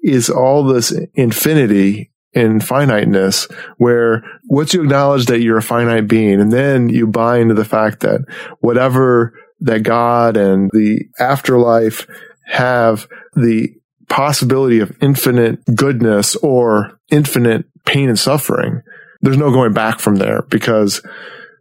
[0.04, 3.48] is all this infinity and finiteness
[3.78, 7.66] where once you acknowledge that you're a finite being and then you buy into the
[7.66, 8.22] fact that
[8.60, 12.08] whatever that God and the afterlife
[12.46, 13.74] have the
[14.08, 18.82] possibility of infinite goodness or infinite pain and suffering,
[19.22, 21.02] there's no going back from there because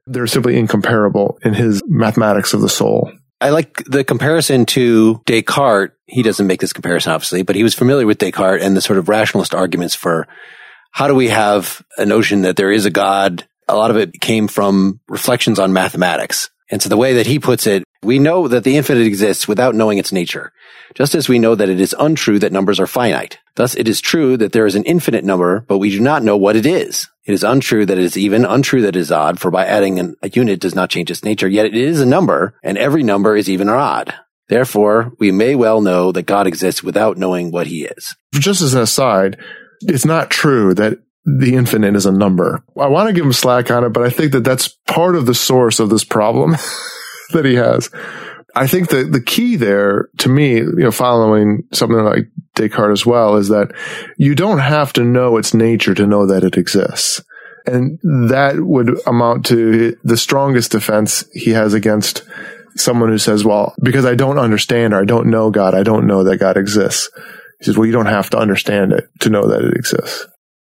[0.06, 3.12] they're simply incomparable in his mathematics of the soul.
[3.40, 5.94] I like the comparison to Descartes.
[6.06, 8.98] He doesn't make this comparison, obviously, but he was familiar with Descartes and the sort
[8.98, 10.26] of rationalist arguments for
[10.90, 13.46] how do we have a notion that there is a God?
[13.68, 16.50] A lot of it came from reflections on mathematics.
[16.70, 19.74] And so the way that he puts it, we know that the infinite exists without
[19.74, 20.52] knowing its nature,
[20.94, 23.38] just as we know that it is untrue that numbers are finite.
[23.56, 26.36] Thus, it is true that there is an infinite number, but we do not know
[26.36, 27.08] what it is.
[27.24, 29.98] It is untrue that it is even, untrue that it is odd, for by adding
[29.98, 33.02] an, a unit does not change its nature, yet it is a number, and every
[33.02, 34.14] number is even or odd.
[34.48, 38.16] Therefore, we may well know that God exists without knowing what he is.
[38.32, 39.38] Just as an aside,
[39.82, 42.64] it's not true that the infinite is a number.
[42.78, 45.26] I want to give him slack on it, but I think that that's part of
[45.26, 46.56] the source of this problem
[47.32, 47.90] that he has.
[48.54, 53.06] I think that the key there to me, you know, following something like Descartes as
[53.06, 53.72] well is that
[54.16, 57.22] you don't have to know its nature to know that it exists.
[57.66, 62.22] And that would amount to the strongest defense he has against
[62.76, 66.06] someone who says, well, because I don't understand or I don't know God, I don't
[66.06, 67.10] know that God exists.
[67.58, 70.26] He says, well, you don't have to understand it to know that it exists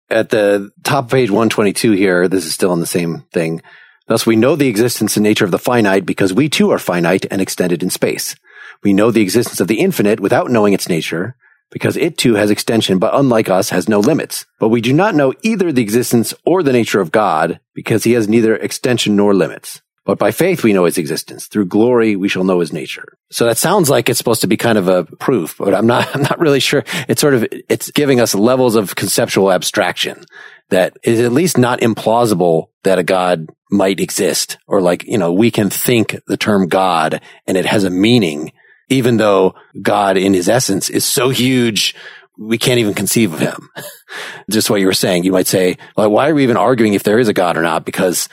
[0.10, 3.62] at the top page 122 here, this is still in the same thing.
[4.10, 7.28] Thus, we know the existence and nature of the finite because we too are finite
[7.30, 8.36] and extended in space.
[8.84, 11.36] We know the existence of the infinite without knowing its nature
[11.72, 14.48] because it too has extension, but unlike us has no limits.
[14.60, 18.14] But we do not know either the existence or the nature of God because he
[18.14, 19.84] has neither extension nor limits.
[20.06, 21.48] But by faith we know his existence.
[21.48, 23.14] Through glory we shall know his nature.
[23.32, 26.08] So that sounds like it's supposed to be kind of a proof, but I'm not,
[26.16, 26.84] I'm not really sure.
[27.08, 30.24] It's sort of, it's giving us levels of conceptual abstraction
[30.70, 35.34] that is at least not implausible that a God might exist or like, you know,
[35.34, 38.52] we can think the term God and it has a meaning,
[38.90, 41.96] even though God in his essence is so huge
[42.40, 43.70] we can't even conceive of him.
[44.50, 45.26] Just what you were saying.
[45.26, 47.62] You might say, like, why are we even arguing if there is a God or
[47.62, 47.86] not?
[47.86, 48.30] Because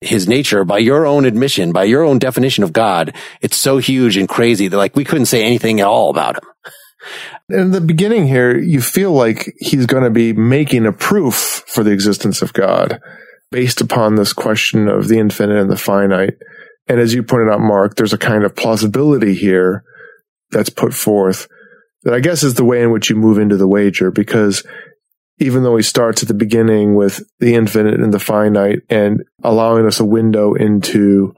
[0.00, 3.14] his nature by your own admission, by your own definition of God.
[3.40, 6.50] It's so huge and crazy that like we couldn't say anything at all about him.
[7.48, 11.82] In the beginning here, you feel like he's going to be making a proof for
[11.82, 13.00] the existence of God
[13.50, 16.34] based upon this question of the infinite and the finite.
[16.86, 19.84] And as you pointed out, Mark, there's a kind of plausibility here
[20.50, 21.48] that's put forth
[22.02, 24.64] that I guess is the way in which you move into the wager because
[25.38, 29.86] even though he starts at the beginning with the infinite and the finite and allowing
[29.86, 31.34] us a window into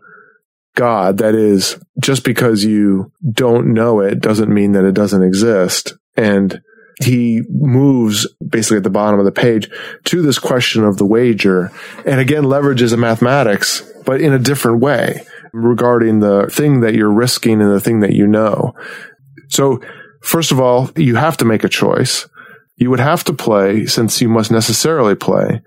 [0.75, 5.95] God, that is, just because you don't know it doesn't mean that it doesn't exist.
[6.17, 6.63] And
[7.03, 9.71] he moves basically at the bottom of the page
[10.05, 11.73] to this question of the wager
[12.05, 17.11] and again leverages a mathematics, but in a different way regarding the thing that you're
[17.13, 18.75] risking and the thing that you know.
[19.49, 19.81] So
[20.23, 22.29] first of all, you have to make a choice
[22.81, 25.61] you would have to play since you must necessarily play.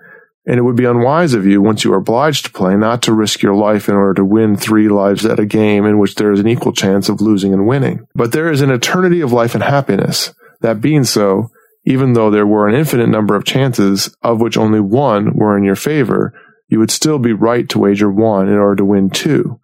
[0.45, 3.13] And it would be unwise of you, once you are obliged to play, not to
[3.13, 6.33] risk your life in order to win three lives at a game in which there
[6.33, 8.07] is an equal chance of losing and winning.
[8.13, 10.33] But there is an eternity of life and happiness.
[10.61, 11.49] That being so,
[11.85, 15.63] even though there were an infinite number of chances, of which only one were in
[15.63, 16.33] your favor,
[16.67, 19.59] you would still be right to wager one in order to win two.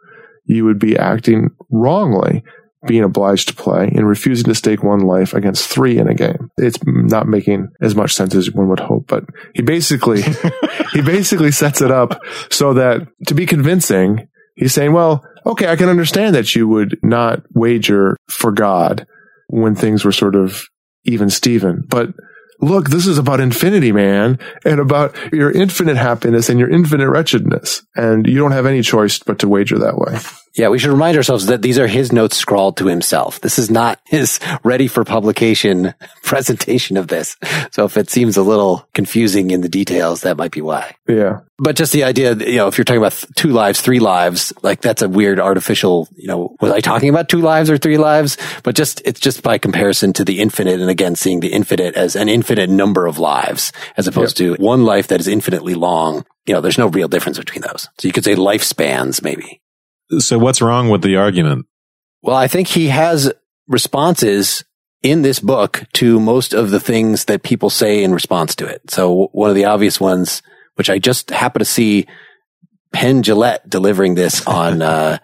[0.46, 2.44] You would be acting wrongly
[2.88, 6.50] being obliged to play and refusing to stake one life against three in a game.
[6.58, 10.22] It's not making as much sense as one would hope, but he basically,
[10.94, 15.76] he basically sets it up so that to be convincing, he's saying, well, okay, I
[15.76, 19.06] can understand that you would not wager for God
[19.48, 20.64] when things were sort of
[21.04, 22.14] even Steven, but
[22.62, 27.84] look, this is about infinity, man, and about your infinite happiness and your infinite wretchedness.
[27.96, 30.20] And you don't have any choice but to wager that way.
[30.56, 33.40] Yeah, we should remind ourselves that these are his notes scrawled to himself.
[33.42, 37.38] This is not his ready for publication presentation of this.
[37.72, 40.96] So if it seems a little confusing in the details, that might be why.
[41.08, 41.42] Yeah.
[41.58, 44.82] But just the idea, you know, if you're talking about two lives, three lives, like
[44.82, 48.38] that's a weird artificial, you know, was I talking about two lives or three lives?
[48.64, 50.80] But just, it's just by comparison to the infinite.
[50.80, 54.58] And again, seeing the infinite as an infinite number of lives as opposed yep.
[54.58, 56.26] to one life that is infinitely long.
[56.46, 57.90] You know, there's no real difference between those.
[57.98, 59.62] So you could say lifespans maybe.
[60.18, 61.68] So what's wrong with the argument?
[62.22, 63.32] Well, I think he has
[63.68, 64.64] responses
[65.02, 68.90] in this book to most of the things that people say in response to it.
[68.90, 70.42] So one of the obvious ones,
[70.76, 72.08] which I just happen to see
[72.92, 75.20] Penn Jillette delivering this on, uh,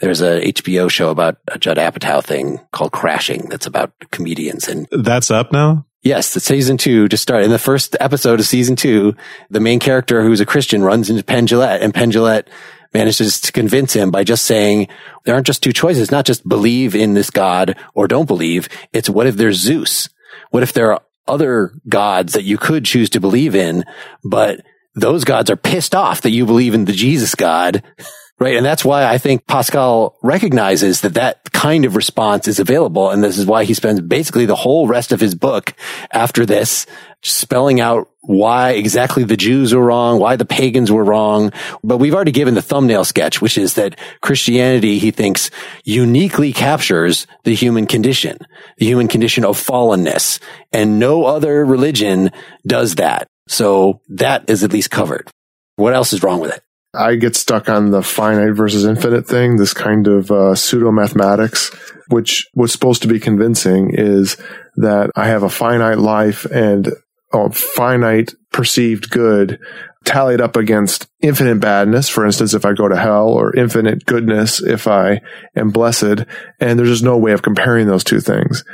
[0.00, 4.86] there's a HBO show about a Judd Apatow thing called Crashing that's about comedians and
[4.92, 5.86] that's up now.
[6.02, 7.46] Yes, the season two just started.
[7.46, 9.16] In the first episode of season two,
[9.50, 12.46] the main character who's a Christian runs into Penn Jillette and Penn Jillette
[12.94, 14.88] manages to convince him by just saying
[15.24, 18.68] there aren't just two choices, not just believe in this God or don't believe.
[18.92, 20.08] It's what if there's Zeus?
[20.50, 23.84] What if there are other gods that you could choose to believe in,
[24.24, 27.82] but those gods are pissed off that you believe in the Jesus God.
[28.40, 28.56] Right.
[28.56, 33.10] And that's why I think Pascal recognizes that that kind of response is available.
[33.10, 35.74] And this is why he spends basically the whole rest of his book
[36.12, 36.86] after this
[37.22, 41.50] spelling out why exactly the Jews were wrong, why the pagans were wrong.
[41.82, 45.50] But we've already given the thumbnail sketch, which is that Christianity, he thinks,
[45.82, 48.38] uniquely captures the human condition,
[48.76, 50.38] the human condition of fallenness.
[50.72, 52.30] And no other religion
[52.64, 53.26] does that.
[53.48, 55.28] So that is at least covered.
[55.74, 56.62] What else is wrong with it?
[56.94, 61.70] I get stuck on the finite versus infinite thing, this kind of uh, pseudo mathematics,
[62.08, 64.36] which was supposed to be convincing is
[64.76, 66.88] that I have a finite life and
[67.32, 69.58] a finite perceived good
[70.04, 72.08] tallied up against infinite badness.
[72.08, 75.20] For instance, if I go to hell or infinite goodness, if I
[75.54, 76.24] am blessed
[76.60, 78.64] and there's just no way of comparing those two things.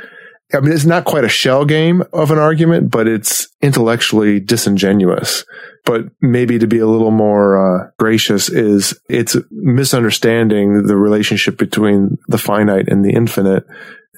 [0.53, 5.43] I mean, it's not quite a shell game of an argument, but it's intellectually disingenuous.
[5.85, 12.17] But maybe to be a little more uh, gracious is it's misunderstanding the relationship between
[12.27, 13.65] the finite and the infinite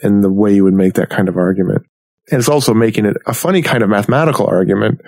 [0.04, 1.84] and the way you would make that kind of argument.
[2.30, 5.02] And it's also making it a funny kind of mathematical argument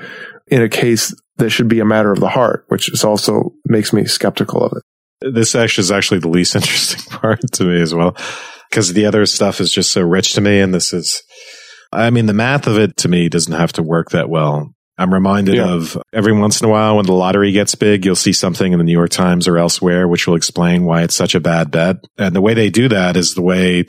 [0.48, 3.92] in a case that should be a matter of the heart, which is also makes
[3.92, 5.34] me skeptical of it.
[5.34, 8.16] This section is actually the least interesting part to me as well
[8.70, 10.60] because the other stuff is just so rich to me.
[10.60, 11.24] And this is,
[11.92, 14.74] I mean, the math of it to me doesn't have to work that well.
[14.98, 15.74] I'm reminded yeah.
[15.74, 18.80] of every once in a while when the lottery gets big, you'll see something in
[18.80, 21.98] the New York Times or elsewhere which will explain why it's such a bad bet.
[22.18, 23.86] And the way they do that is the way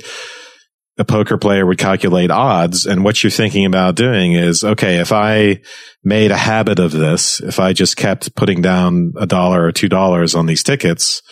[0.98, 2.86] a poker player would calculate odds.
[2.86, 5.62] And what you're thinking about doing is, okay, if I
[6.04, 9.88] made a habit of this, if I just kept putting down a dollar or two
[9.88, 11.22] dollars on these tickets,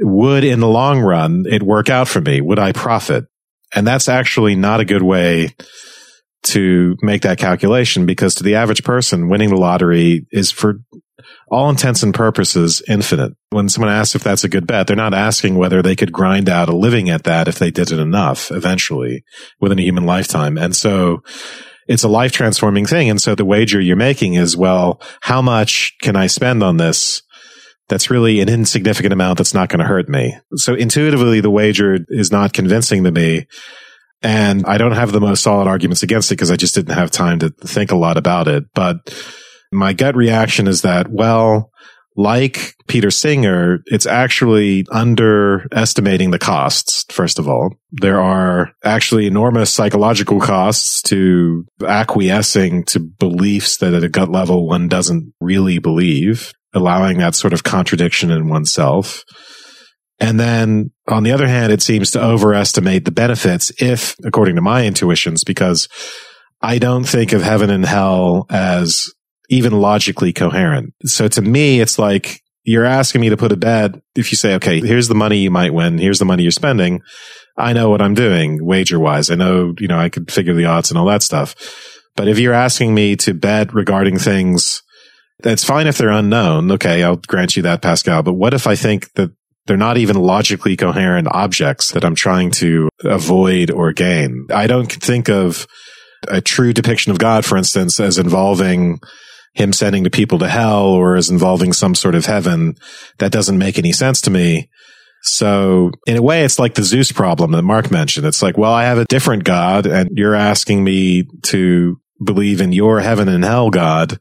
[0.00, 2.40] would in the long run it work out for me?
[2.40, 3.26] Would I profit?
[3.74, 5.54] And that's actually not a good way
[6.44, 10.80] to make that calculation because to the average person, winning the lottery is for
[11.50, 13.32] all intents and purposes infinite.
[13.50, 16.48] When someone asks if that's a good bet, they're not asking whether they could grind
[16.48, 19.24] out a living at that if they did it enough eventually
[19.60, 20.56] within a human lifetime.
[20.56, 21.22] And so
[21.88, 23.10] it's a life transforming thing.
[23.10, 27.22] And so the wager you're making is, well, how much can I spend on this
[27.88, 30.36] that's really an insignificant amount that's not going to hurt me.
[30.56, 33.46] So intuitively, the wager is not convincing to me.
[34.22, 37.10] And I don't have the most solid arguments against it because I just didn't have
[37.10, 38.64] time to think a lot about it.
[38.74, 39.14] But
[39.72, 41.70] my gut reaction is that, well,
[42.16, 47.74] like Peter Singer, it's actually underestimating the costs, first of all.
[47.92, 54.66] There are actually enormous psychological costs to acquiescing to beliefs that at a gut level
[54.66, 59.24] one doesn't really believe allowing that sort of contradiction in oneself.
[60.20, 64.62] And then on the other hand, it seems to overestimate the benefits if, according to
[64.62, 65.88] my intuitions, because
[66.60, 69.12] I don't think of heaven and hell as
[69.48, 70.92] even logically coherent.
[71.04, 73.94] So to me, it's like you're asking me to put a bet.
[74.14, 75.98] If you say, okay, here's the money you might win.
[75.98, 77.00] Here's the money you're spending.
[77.56, 79.30] I know what I'm doing wager wise.
[79.30, 81.54] I know, you know, I could figure the odds and all that stuff.
[82.16, 84.82] But if you're asking me to bet regarding things,
[85.40, 86.72] that's fine if they're unknown.
[86.72, 87.02] Okay.
[87.02, 88.22] I'll grant you that, Pascal.
[88.22, 89.30] But what if I think that
[89.66, 94.46] they're not even logically coherent objects that I'm trying to avoid or gain?
[94.52, 95.66] I don't think of
[96.26, 98.98] a true depiction of God, for instance, as involving
[99.54, 102.74] him sending the people to hell or as involving some sort of heaven.
[103.18, 104.68] That doesn't make any sense to me.
[105.22, 108.26] So in a way, it's like the Zeus problem that Mark mentioned.
[108.26, 112.72] It's like, well, I have a different God and you're asking me to believe in
[112.72, 114.18] your heaven and hell God.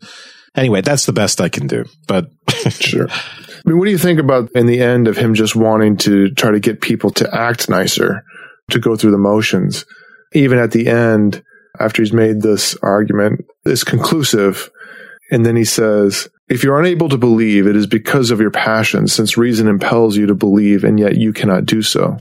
[0.57, 2.31] Anyway, that's the best I can do, but
[2.69, 3.07] sure.
[3.09, 6.31] I mean, what do you think about in the end of him just wanting to
[6.31, 8.23] try to get people to act nicer,
[8.71, 9.85] to go through the motions?
[10.33, 11.43] Even at the end,
[11.79, 14.71] after he's made this argument, is conclusive.
[15.29, 19.07] And then he says, if you're unable to believe, it is because of your passion,
[19.07, 22.17] since reason impels you to believe, and yet you cannot do so.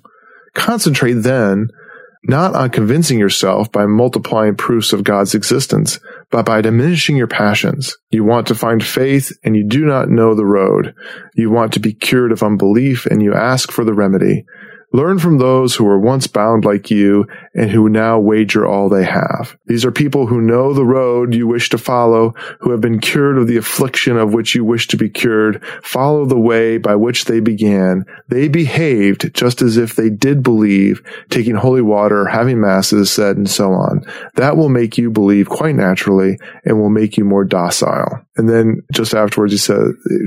[0.54, 1.70] Concentrate then
[2.28, 6.00] not on convincing yourself by multiplying proofs of God's existence,
[6.30, 7.96] but by diminishing your passions.
[8.10, 10.94] You want to find faith and you do not know the road.
[11.34, 14.44] You want to be cured of unbelief and you ask for the remedy.
[14.96, 19.04] Learn from those who were once bound like you and who now wager all they
[19.04, 19.54] have.
[19.66, 23.36] These are people who know the road you wish to follow, who have been cured
[23.36, 25.62] of the affliction of which you wish to be cured.
[25.82, 28.06] Follow the way by which they began.
[28.28, 33.50] They behaved just as if they did believe, taking holy water, having masses said, and
[33.50, 34.02] so on.
[34.36, 38.25] That will make you believe quite naturally and will make you more docile.
[38.36, 39.78] And then just afterwards, he said,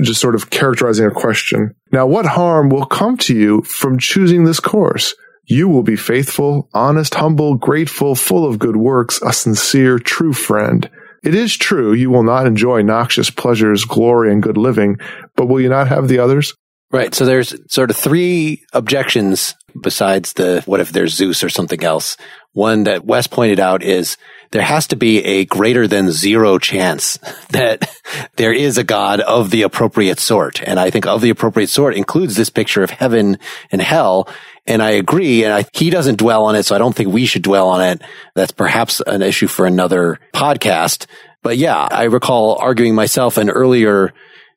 [0.02, 1.74] just sort of characterizing a question.
[1.92, 5.14] Now, what harm will come to you from choosing this course?
[5.46, 10.88] You will be faithful, honest, humble, grateful, full of good works, a sincere, true friend.
[11.22, 14.98] It is true you will not enjoy noxious pleasures, glory, and good living,
[15.36, 16.54] but will you not have the others?
[16.92, 17.14] Right.
[17.14, 22.16] So there's sort of three objections besides the what if there's Zeus or something else.
[22.52, 24.16] One that Wes pointed out is
[24.50, 27.18] there has to be a greater than zero chance
[27.50, 27.88] that
[28.36, 30.60] there is a God of the appropriate sort.
[30.66, 33.38] And I think of the appropriate sort includes this picture of heaven
[33.70, 34.28] and hell.
[34.66, 35.44] And I agree.
[35.44, 36.64] And I, he doesn't dwell on it.
[36.64, 38.02] So I don't think we should dwell on it.
[38.34, 41.06] That's perhaps an issue for another podcast.
[41.42, 44.12] But yeah, I recall arguing myself an earlier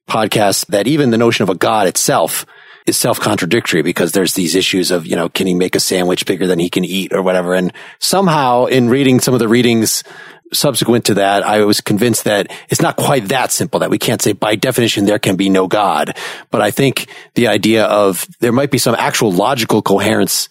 [0.10, 2.46] podcast that even the notion of a God itself
[2.86, 6.48] is self-contradictory because there's these issues of, you know, can he make a sandwich bigger
[6.48, 7.54] than he can eat or whatever?
[7.54, 10.04] And somehow in reading some of the readings
[10.52, 14.22] subsequent to that, I was convinced that it's not quite that simple that we can't
[14.22, 16.18] say by definition there can be no God.
[16.52, 20.50] But I think the idea of there might be some actual logical coherence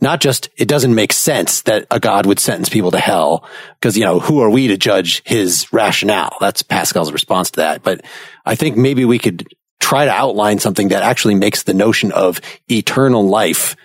[0.00, 3.48] not just it doesn't make sense that a God would sentence people to hell
[3.80, 6.36] because, you know, who are we to judge his rationale?
[6.40, 7.82] That's Pascal's response to that.
[7.82, 8.04] But
[8.44, 9.46] I think maybe we could
[9.80, 13.76] try to outline something that actually makes the notion of eternal life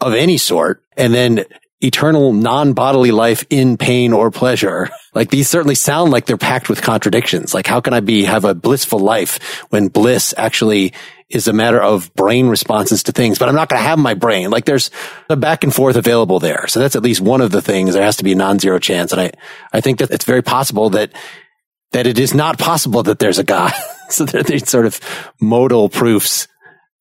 [0.00, 1.44] of any sort and then
[1.80, 4.90] eternal non-bodily life in pain or pleasure.
[5.16, 7.54] Like these certainly sound like they're packed with contradictions.
[7.54, 10.92] Like how can I be, have a blissful life when bliss actually
[11.30, 14.12] is a matter of brain responses to things, but I'm not going to have my
[14.12, 14.50] brain.
[14.50, 14.90] Like there's
[15.30, 16.66] a back and forth available there.
[16.66, 17.94] So that's at least one of the things.
[17.94, 19.12] There has to be a non-zero chance.
[19.12, 19.32] And I,
[19.72, 21.14] I think that it's very possible that,
[21.92, 23.72] that it is not possible that there's a God.
[24.10, 25.00] so they're these sort of
[25.40, 26.48] modal proofs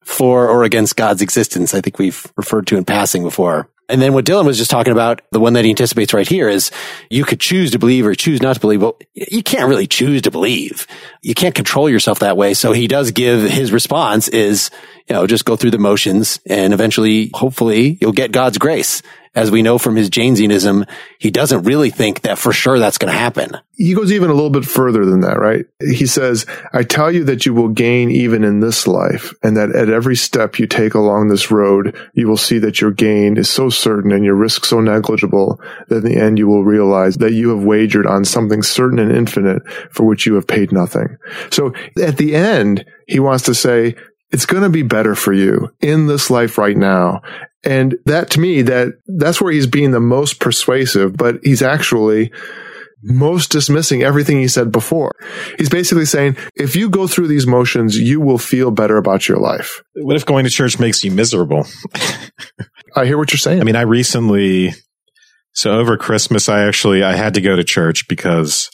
[0.04, 1.74] for or against God's existence.
[1.74, 3.70] I think we've referred to in passing before.
[3.88, 6.50] And then what Dylan was just talking about, the one that he anticipates right here
[6.50, 6.72] is
[7.10, 8.82] you could choose to believe or choose not to believe.
[8.82, 10.88] Well, you can't really choose to believe.
[11.22, 12.56] You can't control yourself that way.
[12.56, 14.72] So he does give his response is,
[15.08, 19.04] you know, just go through the motions and eventually, hopefully you'll get God's grace
[19.36, 20.86] as we know from his Jansenism,
[21.20, 23.58] he doesn't really think that for sure that's going to happen.
[23.74, 25.66] He goes even a little bit further than that, right?
[25.82, 29.76] He says, I tell you that you will gain even in this life, and that
[29.76, 33.50] at every step you take along this road, you will see that your gain is
[33.50, 35.60] so certain and your risk so negligible
[35.90, 39.12] that in the end you will realize that you have wagered on something certain and
[39.12, 39.62] infinite
[39.92, 41.18] for which you have paid nothing.
[41.52, 43.96] So at the end, he wants to say,
[44.36, 47.22] it's going to be better for you in this life right now.
[47.64, 52.34] And that to me, that that's where he's being the most persuasive, but he's actually
[53.02, 55.14] most dismissing everything he said before.
[55.58, 59.38] He's basically saying, if you go through these motions, you will feel better about your
[59.38, 59.82] life.
[59.94, 61.66] What if going to church makes you miserable?
[62.94, 63.62] I hear what you're saying.
[63.62, 64.74] I mean, I recently,
[65.54, 68.70] so over Christmas, I actually, I had to go to church because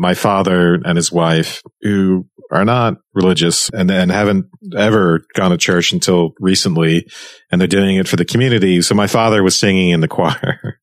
[0.00, 5.56] my father and his wife, who are not religious and, and haven't ever gone to
[5.56, 7.06] church until recently,
[7.50, 8.82] and they're doing it for the community.
[8.82, 10.80] So my father was singing in the choir.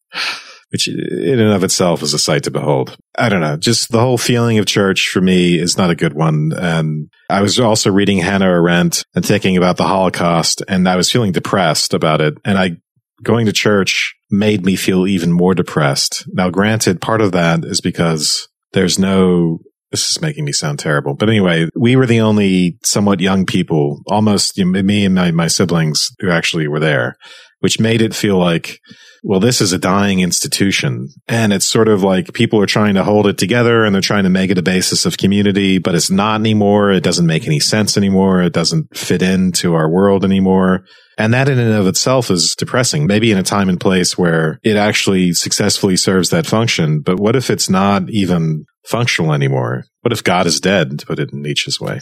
[0.72, 2.98] which in and of itself is a sight to behold.
[3.16, 3.58] I don't know.
[3.58, 6.52] Just the whole feeling of church for me is not a good one.
[6.52, 11.12] And I was also reading Hannah Arendt and thinking about the Holocaust and I was
[11.12, 12.34] feeling depressed about it.
[12.44, 12.78] And I,
[13.22, 16.26] going to church made me feel even more depressed.
[16.34, 19.60] Now, granted, part of that is because there's no
[19.94, 21.14] this is making me sound terrible.
[21.14, 25.30] But anyway, we were the only somewhat young people, almost you know, me and my,
[25.30, 27.16] my siblings who actually were there,
[27.60, 28.80] which made it feel like,
[29.22, 31.10] well, this is a dying institution.
[31.28, 34.24] And it's sort of like people are trying to hold it together and they're trying
[34.24, 36.92] to make it a basis of community, but it's not anymore.
[36.92, 38.42] It doesn't make any sense anymore.
[38.42, 40.86] It doesn't fit into our world anymore.
[41.20, 43.06] And that in and of itself is depressing.
[43.06, 47.02] Maybe in a time and place where it actually successfully serves that function.
[47.02, 49.86] But what if it's not even functional anymore?
[50.02, 52.02] What if God is dead, to put it in Nietzsche's way?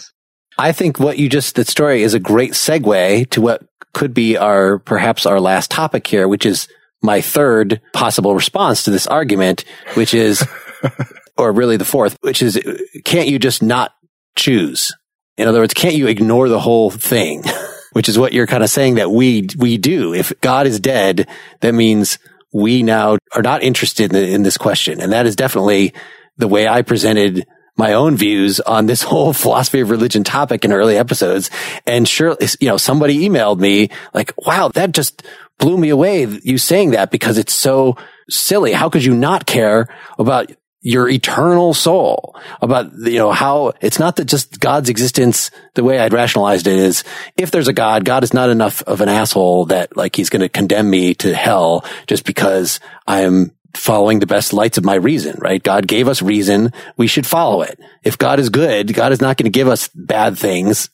[0.58, 3.64] I think what you just, the story is a great segue to what
[3.94, 6.68] could be our, perhaps our last topic here, which is
[7.02, 9.64] my third possible response to this argument,
[9.96, 10.46] which is,
[11.38, 12.60] or really the fourth, which is,
[13.06, 13.94] can't you just not
[14.36, 14.92] choose?
[15.38, 17.44] In other words, can't you ignore the whole thing?
[17.94, 20.14] which is what you're kind of saying that we, we do.
[20.14, 21.28] If God is dead,
[21.60, 22.20] that means
[22.54, 25.02] we now are not interested in, in this question.
[25.02, 25.94] And that is definitely
[26.38, 27.46] the way I presented
[27.78, 31.50] my own views on this whole philosophy of religion topic in early episodes.
[31.86, 35.24] And sure, you know, somebody emailed me like, wow, that just
[35.58, 36.26] blew me away.
[36.26, 37.98] You saying that because it's so
[38.30, 38.74] silly.
[38.74, 40.52] How could you not care about
[40.84, 46.00] your eternal soul about, you know, how it's not that just God's existence, the way
[46.00, 47.04] I'd rationalized it is
[47.38, 50.42] if there's a God, God is not enough of an asshole that like he's going
[50.42, 55.38] to condemn me to hell just because I'm following the best lights of my reason,
[55.40, 55.62] right?
[55.62, 56.74] God gave us reason.
[56.98, 57.80] We should follow it.
[58.04, 60.90] If God is good, God is not going to give us bad things.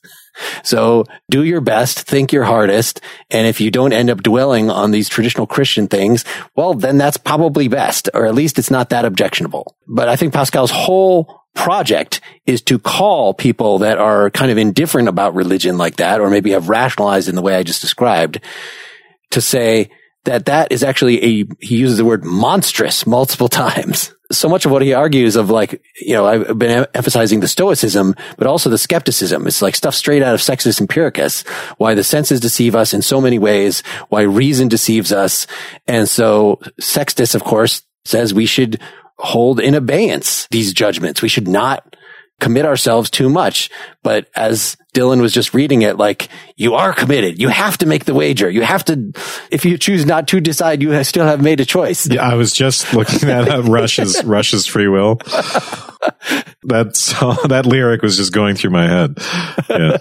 [0.62, 3.00] So do your best, think your hardest.
[3.30, 6.24] And if you don't end up dwelling on these traditional Christian things,
[6.54, 9.74] well, then that's probably best, or at least it's not that objectionable.
[9.86, 15.08] But I think Pascal's whole project is to call people that are kind of indifferent
[15.08, 18.40] about religion like that, or maybe have rationalized in the way I just described
[19.30, 19.90] to say,
[20.28, 24.14] that that is actually a, he uses the word monstrous multiple times.
[24.30, 28.14] So much of what he argues of like, you know, I've been emphasizing the stoicism,
[28.36, 29.46] but also the skepticism.
[29.46, 31.48] It's like stuff straight out of Sextus Empiricus,
[31.78, 35.46] why the senses deceive us in so many ways, why reason deceives us.
[35.86, 38.80] And so Sextus, of course, says we should
[39.16, 41.22] hold in abeyance these judgments.
[41.22, 41.96] We should not
[42.40, 43.70] commit ourselves too much.
[44.02, 47.40] But as Dylan was just reading it, like you are committed.
[47.40, 48.48] You have to make the wager.
[48.48, 49.12] You have to,
[49.50, 52.06] if you choose not to decide, you still have made a choice.
[52.08, 52.22] Yeah.
[52.28, 55.16] I was just looking at Rush's, Rush's free will.
[56.64, 56.94] That
[57.48, 59.18] that lyric was just going through my head.
[59.68, 59.98] Yeah.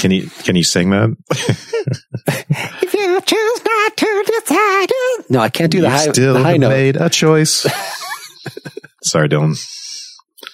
[0.00, 1.16] Can you, can you sing that?
[2.82, 4.90] if you choose not to decide.
[4.90, 6.68] Uh, no, I can't do the you high, still the high note.
[6.68, 7.62] made a choice.
[9.02, 9.56] Sorry, Dylan.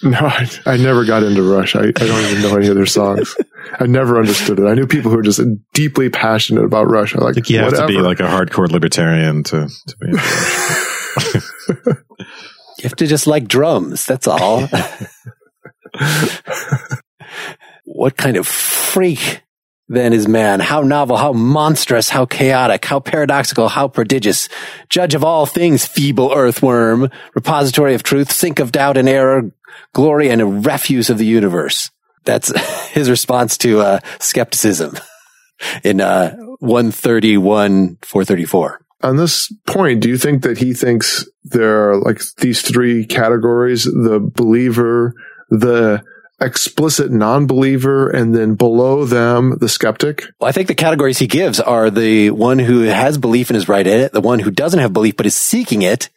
[0.01, 1.75] No, I, I never got into Rush.
[1.75, 3.35] I, I don't even know any of their songs.
[3.79, 4.65] I never understood it.
[4.65, 5.41] I knew people who were just
[5.73, 7.15] deeply passionate about Rush.
[7.15, 7.87] I like, I think you whatever.
[7.87, 10.07] to be like a hardcore libertarian to, to be.
[10.07, 10.17] into
[11.85, 11.95] Rush.
[12.79, 14.05] You have to just like drums.
[14.05, 14.65] That's all.
[17.83, 19.41] what kind of freak
[19.89, 20.61] then is man?
[20.61, 24.47] How novel, how monstrous, how chaotic, how paradoxical, how prodigious.
[24.87, 29.51] Judge of all things, feeble earthworm, repository of truth, sink of doubt and error,
[29.93, 31.91] glory and a refuse of the universe.
[32.25, 32.57] That's
[32.91, 34.97] his response to uh, skepticism
[35.83, 38.81] in uh, 131, 434.
[39.01, 43.85] On this point, do you think that he thinks there are like these three categories,
[43.85, 45.13] the believer,
[45.49, 46.03] the
[46.41, 50.23] explicit non-believer, and then below them, the skeptic?
[50.39, 53.69] Well, I think the categories he gives are the one who has belief and is
[53.69, 56.09] right in it, the one who doesn't have belief but is seeking it.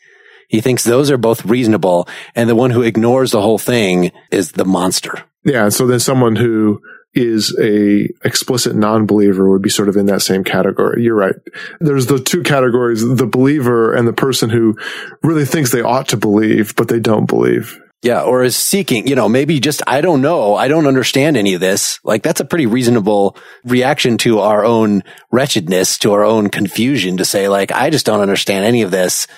[0.53, 4.53] He thinks those are both reasonable, and the one who ignores the whole thing is
[4.53, 5.25] the monster.
[5.45, 5.65] Yeah.
[5.65, 6.81] And so then someone who
[7.15, 11.03] is a explicit non-believer would be sort of in that same category.
[11.03, 11.35] You're right.
[11.81, 14.77] There's the two categories, the believer and the person who
[15.23, 17.79] really thinks they ought to believe, but they don't believe.
[18.03, 21.55] Yeah, or is seeking, you know, maybe just, I don't know, I don't understand any
[21.55, 22.01] of this.
[22.03, 27.25] Like, that's a pretty reasonable reaction to our own wretchedness, to our own confusion to
[27.25, 29.29] say, like, I just don't understand any of this.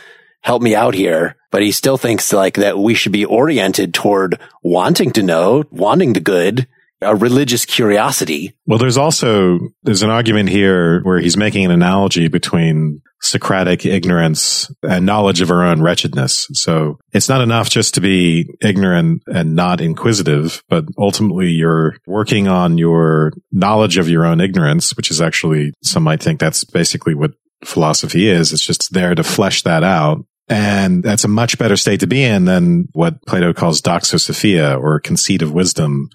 [0.45, 1.37] Help me out here.
[1.51, 6.13] But he still thinks like that we should be oriented toward wanting to know, wanting
[6.13, 6.69] the good,
[7.01, 8.55] a religious curiosity.
[8.67, 14.71] Well, there's also, there's an argument here where he's making an analogy between Socratic ignorance
[14.83, 16.47] and knowledge of our own wretchedness.
[16.53, 22.49] So it's not enough just to be ignorant and not inquisitive, but ultimately you're working
[22.49, 27.15] on your knowledge of your own ignorance, which is actually, some might think that's basically
[27.15, 27.31] what
[27.65, 28.53] philosophy is.
[28.53, 30.25] It's just there to flesh that out.
[30.49, 35.01] And that's a much better state to be in than what Plato calls doxosophia or
[35.01, 36.11] conceit of wisdom,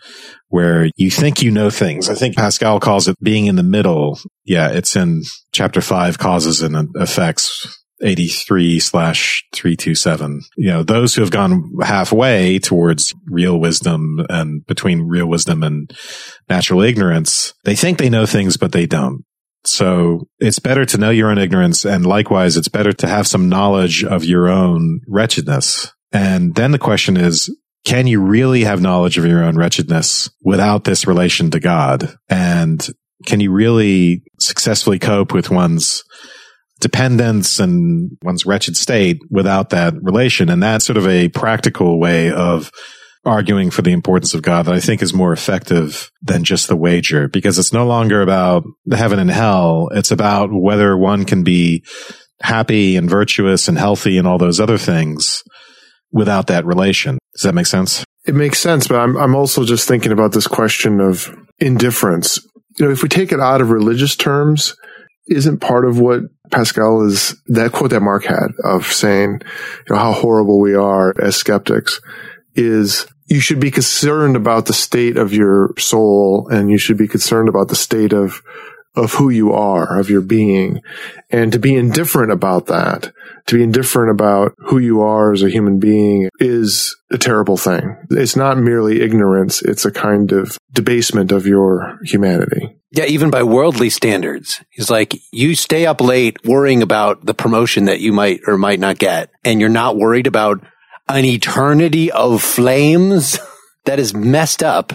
[0.49, 2.09] where you think you know things.
[2.09, 4.19] I think Pascal calls it being in the middle.
[4.45, 10.41] Yeah, it's in chapter five causes and effects 83 slash 327.
[10.57, 15.91] You know, those who have gone halfway towards real wisdom and between real wisdom and
[16.49, 19.23] natural ignorance, they think they know things, but they don't.
[19.66, 21.86] So it's better to know your own ignorance.
[21.86, 25.91] And likewise, it's better to have some knowledge of your own wretchedness.
[26.12, 27.55] And then the question is,
[27.86, 32.16] can you really have knowledge of your own wretchedness without this relation to God?
[32.30, 32.86] And
[33.26, 36.03] can you really successfully cope with one's
[36.80, 40.49] dependence and one's wretched state without that relation?
[40.49, 42.72] And that's sort of a practical way of
[43.30, 46.75] arguing for the importance of God that I think is more effective than just the
[46.75, 49.89] wager because it's no longer about the heaven and hell.
[49.93, 51.84] It's about whether one can be
[52.41, 55.43] happy and virtuous and healthy and all those other things
[56.11, 57.17] without that relation.
[57.34, 58.03] Does that make sense?
[58.25, 62.39] It makes sense, but I'm, I'm also just thinking about this question of indifference.
[62.77, 64.75] You know, if we take it out of religious terms,
[65.30, 66.21] isn't part of what
[66.51, 69.41] Pascal is that quote that Mark had of saying,
[69.88, 72.01] you know, how horrible we are as skeptics
[72.55, 77.07] is you should be concerned about the state of your soul and you should be
[77.07, 78.41] concerned about the state of
[78.95, 80.82] of who you are, of your being.
[81.30, 83.13] And to be indifferent about that,
[83.45, 87.95] to be indifferent about who you are as a human being is a terrible thing.
[88.09, 89.61] It's not merely ignorance.
[89.61, 92.77] It's a kind of debasement of your humanity.
[92.91, 94.61] Yeah, even by worldly standards.
[94.71, 98.80] He's like, you stay up late worrying about the promotion that you might or might
[98.80, 100.63] not get, and you're not worried about
[101.10, 103.39] an eternity of flames
[103.86, 104.93] that is messed up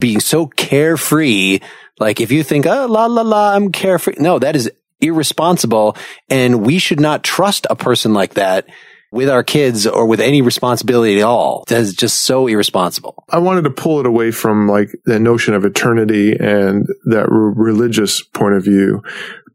[0.00, 1.60] being so carefree.
[1.98, 4.16] Like if you think, oh, la, la, la, I'm carefree.
[4.18, 5.96] No, that is irresponsible.
[6.28, 8.66] And we should not trust a person like that
[9.12, 11.64] with our kids or with any responsibility at all.
[11.68, 13.24] That is just so irresponsible.
[13.28, 18.22] I wanted to pull it away from like the notion of eternity and that religious
[18.22, 19.02] point of view,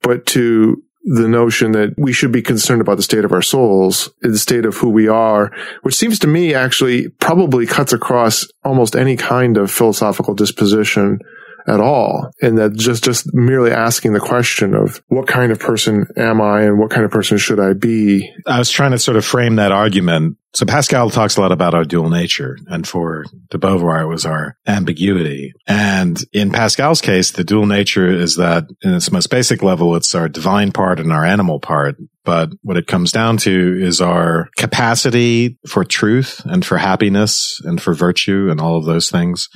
[0.02, 4.12] but to the notion that we should be concerned about the state of our souls,
[4.22, 5.54] the state of who we are,
[5.84, 11.20] which seems to me actually probably cuts across almost any kind of philosophical disposition
[11.68, 12.32] at all.
[12.42, 16.62] And that just, just merely asking the question of what kind of person am I
[16.64, 18.32] and what kind of person should I be?
[18.46, 20.38] I was trying to sort of frame that argument.
[20.54, 24.26] So Pascal talks a lot about our dual nature and for de Beauvoir it was
[24.26, 25.54] our ambiguity.
[25.68, 30.16] And in Pascal's case, the dual nature is that in its most basic level, it's
[30.16, 31.98] our divine part and our animal part.
[32.24, 37.82] But what it comes down to is our capacity for truth and for happiness and
[37.82, 39.50] for virtue and all of those things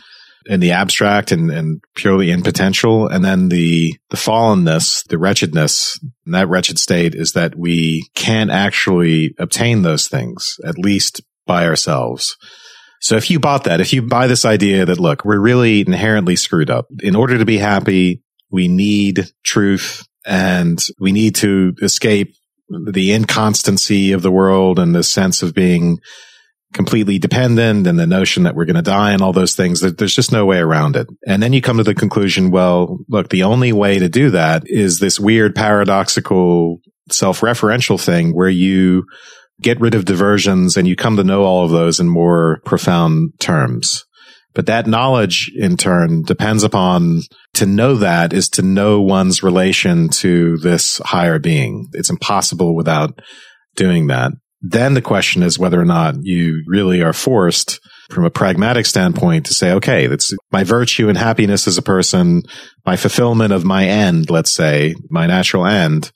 [0.45, 3.07] in the abstract and, and purely in potential.
[3.07, 9.35] And then the, the fallenness, the wretchedness, that wretched state is that we can't actually
[9.37, 12.37] obtain those things, at least by ourselves.
[13.01, 16.35] So if you bought that, if you buy this idea that, look, we're really inherently
[16.35, 16.87] screwed up.
[17.01, 18.21] In order to be happy,
[18.51, 22.35] we need truth and we need to escape
[22.69, 25.99] the inconstancy of the world and the sense of being
[26.73, 29.81] completely dependent and the notion that we're going to die and all those things.
[29.81, 31.07] There's just no way around it.
[31.27, 34.63] And then you come to the conclusion, well, look, the only way to do that
[34.65, 39.05] is this weird paradoxical self-referential thing where you
[39.61, 43.33] get rid of diversions and you come to know all of those in more profound
[43.39, 44.05] terms.
[44.53, 47.21] But that knowledge in turn depends upon
[47.53, 51.87] to know that is to know one's relation to this higher being.
[51.93, 53.19] It's impossible without
[53.75, 54.31] doing that.
[54.61, 57.79] Then the question is whether or not you really are forced
[58.11, 62.43] from a pragmatic standpoint to say, okay, that's my virtue and happiness as a person,
[62.85, 66.11] my fulfillment of my end, let's say, my natural end,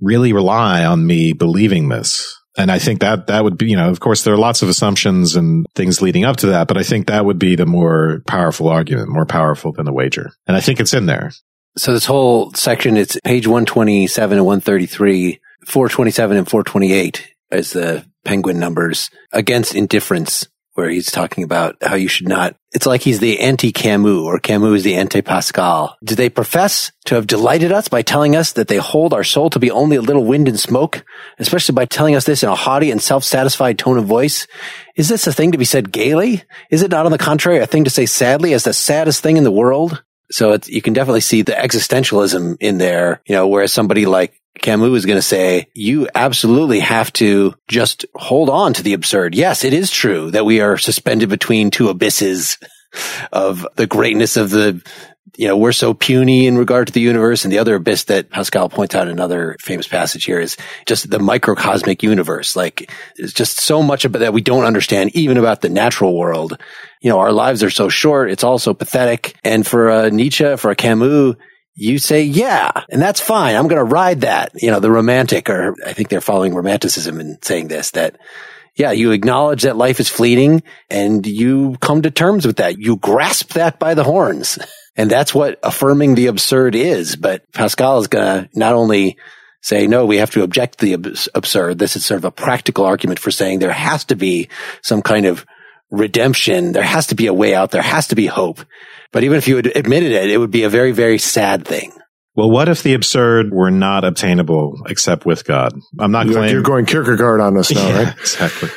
[0.00, 2.36] really rely on me believing this.
[2.56, 4.68] And I think that that would be, you know, of course, there are lots of
[4.68, 8.22] assumptions and things leading up to that, but I think that would be the more
[8.26, 10.30] powerful argument, more powerful than the wager.
[10.46, 11.32] And I think it's in there.
[11.76, 18.58] So this whole section, it's page 127 and 133, 427 and 428 as the penguin
[18.58, 20.46] numbers against indifference
[20.78, 22.54] where he's talking about how you should not.
[22.70, 25.96] It's like he's the anti-Camus or Camus is the anti-Pascal.
[26.04, 29.50] Do they profess to have delighted us by telling us that they hold our soul
[29.50, 31.04] to be only a little wind and smoke,
[31.40, 34.46] especially by telling us this in a haughty and self-satisfied tone of voice?
[34.94, 36.44] Is this a thing to be said gaily?
[36.70, 39.36] Is it not on the contrary a thing to say sadly as the saddest thing
[39.36, 40.04] in the world?
[40.30, 44.98] So you can definitely see the existentialism in there, you know, whereas somebody like Camus
[44.98, 49.34] is going to say, you absolutely have to just hold on to the absurd.
[49.34, 52.58] Yes, it is true that we are suspended between two abysses
[53.32, 54.82] of the greatness of the
[55.38, 57.44] you know, we're so puny in regard to the universe.
[57.44, 61.08] And the other abyss that Pascal points out in another famous passage here is just
[61.08, 62.56] the microcosmic universe.
[62.56, 66.60] Like it's just so much about that we don't understand even about the natural world.
[67.00, 68.32] You know, our lives are so short.
[68.32, 69.36] It's all so pathetic.
[69.44, 71.36] And for a Nietzsche, for a Camus,
[71.78, 73.54] you say, yeah, and that's fine.
[73.54, 74.60] I'm going to ride that.
[74.60, 78.18] You know, the romantic, or I think they're following romanticism in saying this, that
[78.74, 82.78] yeah, you acknowledge that life is fleeting and you come to terms with that.
[82.78, 84.58] You grasp that by the horns.
[84.98, 87.14] And that's what affirming the absurd is.
[87.14, 89.16] But Pascal is going to not only
[89.62, 91.78] say, no, we have to object to the absurd.
[91.78, 94.48] This is sort of a practical argument for saying there has to be
[94.82, 95.46] some kind of
[95.92, 96.72] redemption.
[96.72, 97.70] There has to be a way out.
[97.70, 98.64] There has to be hope.
[99.12, 101.92] But even if you had admitted it, it would be a very, very sad thing.
[102.34, 105.72] Well, what if the absurd were not obtainable except with God?
[105.98, 108.18] I'm not you're, claiming you're going Kierkegaard on us now, yeah, right?
[108.18, 108.68] Exactly.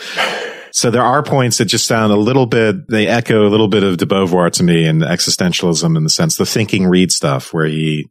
[0.73, 3.83] So there are points that just sound a little bit, they echo a little bit
[3.83, 7.65] of de Beauvoir to me and existentialism in the sense, the thinking reed stuff where
[7.65, 8.09] he,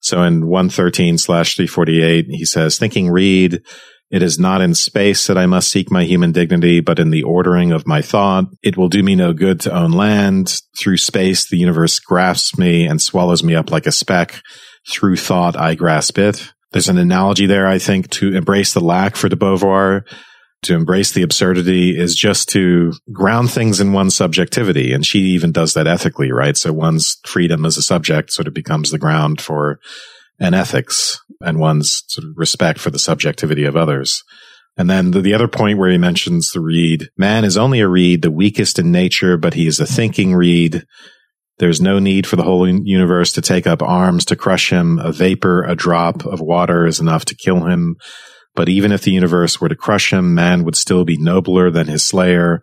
[0.00, 3.62] so in 113 slash 348, he says, thinking reed,
[4.14, 7.24] it is not in space that I must seek my human dignity, but in the
[7.24, 8.44] ordering of my thought.
[8.62, 10.60] It will do me no good to own land.
[10.78, 14.40] Through space, the universe grasps me and swallows me up like a speck.
[14.88, 16.52] Through thought, I grasp it.
[16.70, 20.04] There's an analogy there, I think, to embrace the lack for de Beauvoir
[20.62, 24.92] to embrace the absurdity is just to ground things in one's subjectivity.
[24.92, 26.56] And she even does that ethically, right?
[26.56, 29.78] So one's freedom as a subject sort of becomes the ground for
[30.38, 34.22] an ethics and one's sort of respect for the subjectivity of others.
[34.76, 37.88] And then the, the, other point where he mentions the reed, man is only a
[37.88, 40.84] reed, the weakest in nature, but he is a thinking reed.
[41.58, 44.98] There's no need for the whole universe to take up arms to crush him.
[44.98, 47.96] A vapor, a drop of water is enough to kill him.
[48.56, 51.86] But even if the universe were to crush him, man would still be nobler than
[51.86, 52.60] his slayer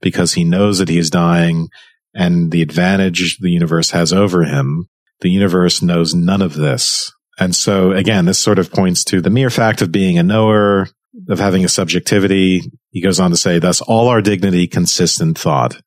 [0.00, 1.68] because he knows that he is dying
[2.14, 4.88] and the advantage the universe has over him.
[5.22, 7.12] The universe knows none of this.
[7.38, 10.88] And so again, this sort of points to the mere fact of being a knower,
[11.28, 12.60] of having a subjectivity.
[12.90, 15.80] He goes on to say, thus all our dignity consists in thought.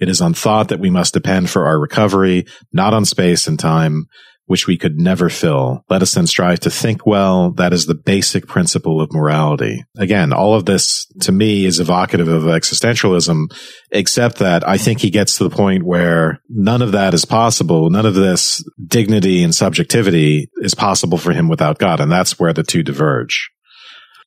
[0.00, 3.58] It is on thought that we must depend for our recovery, not on space and
[3.58, 4.06] time
[4.48, 5.84] which we could never fill.
[5.88, 7.52] Let us then strive to think well.
[7.52, 9.84] That is the basic principle of morality.
[9.96, 13.54] Again, all of this to me is evocative of existentialism,
[13.92, 17.90] except that I think he gets to the point where none of that is possible.
[17.90, 22.00] None of this dignity and subjectivity is possible for him without God.
[22.00, 23.50] And that's where the two diverge.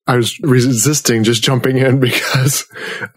[0.07, 2.67] I was resisting just jumping in because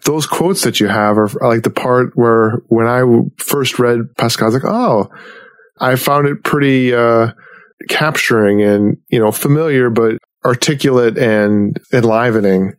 [0.04, 3.02] those quotes that you have are like the part where when I
[3.38, 5.10] first read Pascal, I was like, oh,
[5.78, 7.32] I found it pretty uh,
[7.88, 12.74] capturing and you know familiar, but articulate and enlivening.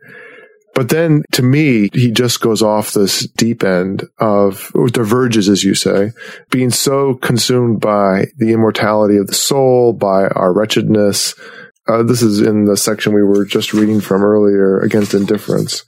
[0.75, 5.63] But then to me, he just goes off this deep end of, or diverges, as
[5.63, 6.11] you say,
[6.51, 11.33] being so consumed by the immortality of the soul, by our wretchedness.
[11.87, 15.85] Uh, this is in the section we were just reading from earlier against indifference.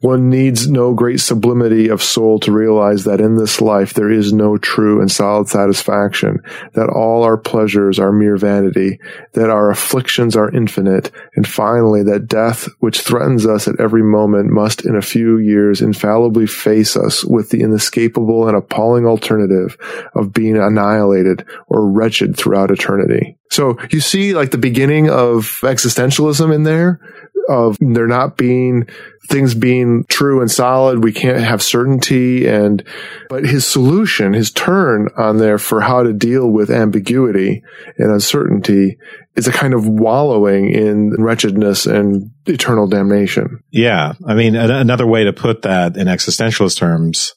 [0.00, 4.32] One needs no great sublimity of soul to realize that in this life there is
[4.32, 6.42] no true and solid satisfaction,
[6.74, 8.98] that all our pleasures are mere vanity,
[9.32, 14.50] that our afflictions are infinite, and finally that death, which threatens us at every moment,
[14.50, 19.76] must in a few years infallibly face us with the inescapable and appalling alternative
[20.14, 23.38] of being annihilated or wretched throughout eternity.
[23.50, 27.00] So you see like the beginning of existentialism in there
[27.48, 28.88] of there not being
[29.28, 31.02] things being true and solid.
[31.02, 32.46] We can't have certainty.
[32.46, 32.82] And,
[33.28, 37.62] but his solution, his turn on there for how to deal with ambiguity
[37.98, 38.96] and uncertainty
[39.34, 43.60] is a kind of wallowing in wretchedness and eternal damnation.
[43.70, 44.14] Yeah.
[44.26, 47.34] I mean, another way to put that in existentialist terms,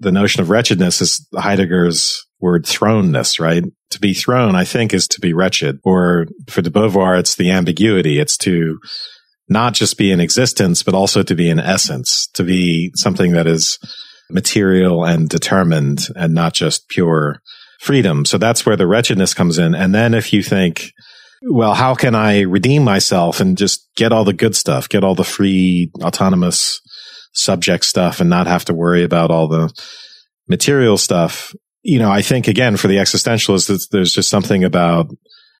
[0.00, 3.64] the notion of wretchedness is Heidegger's word thrownness, right?
[3.90, 5.78] To be thrown, I think, is to be wretched.
[5.84, 8.18] Or for de Beauvoir, it's the ambiguity.
[8.18, 8.78] It's to
[9.48, 13.46] not just be in existence, but also to be in essence, to be something that
[13.46, 13.78] is
[14.30, 17.40] material and determined and not just pure
[17.80, 18.24] freedom.
[18.24, 19.74] So that's where the wretchedness comes in.
[19.74, 20.90] And then if you think,
[21.42, 25.14] well, how can I redeem myself and just get all the good stuff, get all
[25.14, 26.80] the free autonomous
[27.32, 29.72] subject stuff and not have to worry about all the
[30.48, 31.54] material stuff?
[31.82, 35.08] You know, I think again for the existentialists, there's just something about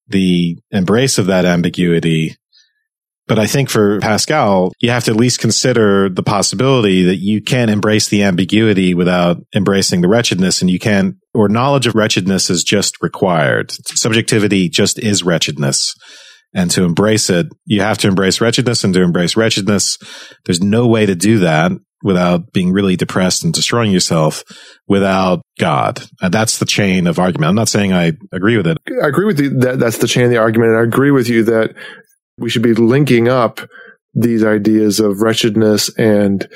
[0.08, 2.36] the embrace of that ambiguity
[3.28, 7.42] but I think for Pascal, you have to at least consider the possibility that you
[7.42, 12.50] can't embrace the ambiguity without embracing the wretchedness and you can't, or knowledge of wretchedness
[12.50, 13.72] is just required.
[13.72, 15.94] Subjectivity just is wretchedness.
[16.54, 19.98] And to embrace it, you have to embrace wretchedness and to embrace wretchedness.
[20.46, 21.72] There's no way to do that
[22.02, 24.44] without being really depressed and destroying yourself
[24.86, 26.02] without God.
[26.20, 27.48] And that's the chain of argument.
[27.48, 28.78] I'm not saying I agree with it.
[29.02, 30.70] I agree with you that that's the chain of the argument.
[30.70, 31.74] And I agree with you that
[32.38, 33.60] we should be linking up
[34.14, 36.48] these ideas of wretchedness and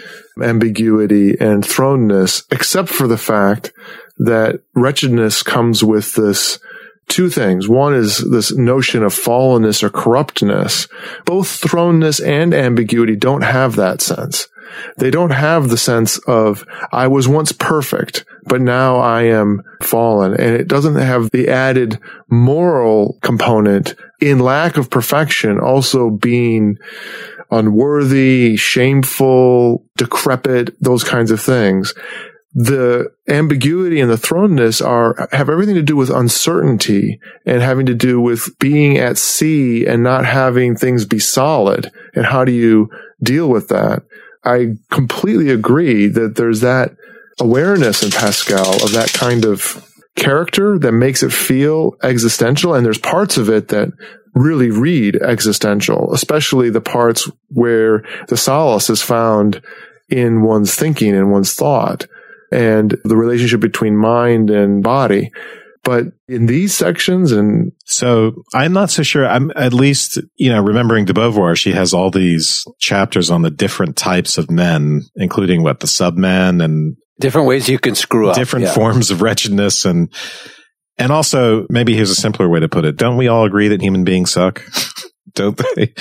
[0.42, 3.72] ambiguity and thrownness, except for the fact
[4.18, 6.58] that wretchedness comes with this
[7.08, 7.68] two things.
[7.68, 10.88] One is this notion of fallenness or corruptness.
[11.26, 14.48] Both thrownness and ambiguity don't have that sense.
[14.96, 20.32] They don't have the sense of, I was once perfect, but now I am fallen.
[20.32, 21.98] And it doesn't have the added
[22.28, 26.78] moral component in lack of perfection also being
[27.50, 31.94] unworthy, shameful, decrepit, those kinds of things
[32.52, 37.94] the ambiguity and the thrownness are have everything to do with uncertainty and having to
[37.94, 41.92] do with being at sea and not having things be solid.
[42.14, 42.90] And how do you
[43.22, 44.02] deal with that?
[44.44, 46.96] I completely agree that there's that
[47.38, 49.86] awareness in Pascal of that kind of
[50.16, 52.74] character that makes it feel existential.
[52.74, 53.88] And there's parts of it that
[54.34, 59.62] really read existential, especially the parts where the solace is found
[60.08, 62.06] in one's thinking and one's thought
[62.52, 65.30] and the relationship between mind and body.
[65.82, 69.26] But in these sections and so I'm not so sure.
[69.26, 73.50] I'm at least, you know, remembering de Beauvoir, she has all these chapters on the
[73.50, 78.36] different types of men, including what the subman and different ways you can screw up,
[78.36, 78.74] different yeah.
[78.74, 79.86] forms of wretchedness.
[79.86, 80.12] And,
[80.98, 82.96] and also maybe here's a simpler way to put it.
[82.96, 84.62] Don't we all agree that human beings suck?
[85.34, 85.94] Don't they?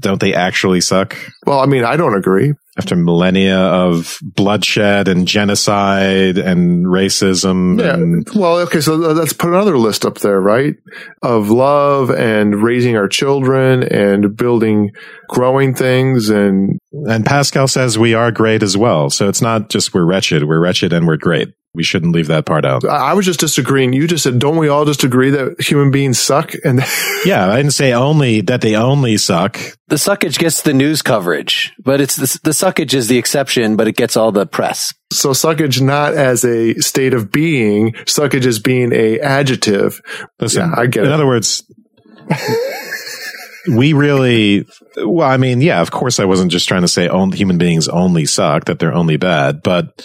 [0.00, 1.16] Don't they actually suck?
[1.46, 7.80] Well, I mean, I don't agree after millennia of bloodshed and genocide and racism.
[7.80, 7.94] Yeah.
[7.94, 8.80] And well, okay.
[8.80, 10.74] So let's put another list up there, right?
[11.22, 14.90] Of love and raising our children and building,
[15.28, 16.30] growing things.
[16.30, 19.08] And, and Pascal says we are great as well.
[19.10, 20.44] So it's not just we're wretched.
[20.44, 22.84] We're wretched and we're great we shouldn't leave that part out.
[22.84, 23.92] I was just disagreeing.
[23.92, 26.52] You just said, don't we all just agree that human beings suck?
[26.64, 26.78] And
[27.24, 29.58] yeah, I didn't say only that they only suck.
[29.88, 33.88] The suckage gets the news coverage, but it's the, the suckage is the exception, but
[33.88, 34.94] it gets all the press.
[35.12, 40.00] So suckage not as a state of being, suckage as being a adjective.
[40.40, 41.14] Listen, yeah, I get in it.
[41.14, 41.64] other words,
[43.68, 44.66] we really,
[44.96, 47.88] well, I mean, yeah, of course I wasn't just trying to say only, human beings
[47.88, 50.04] only suck, that they're only bad, but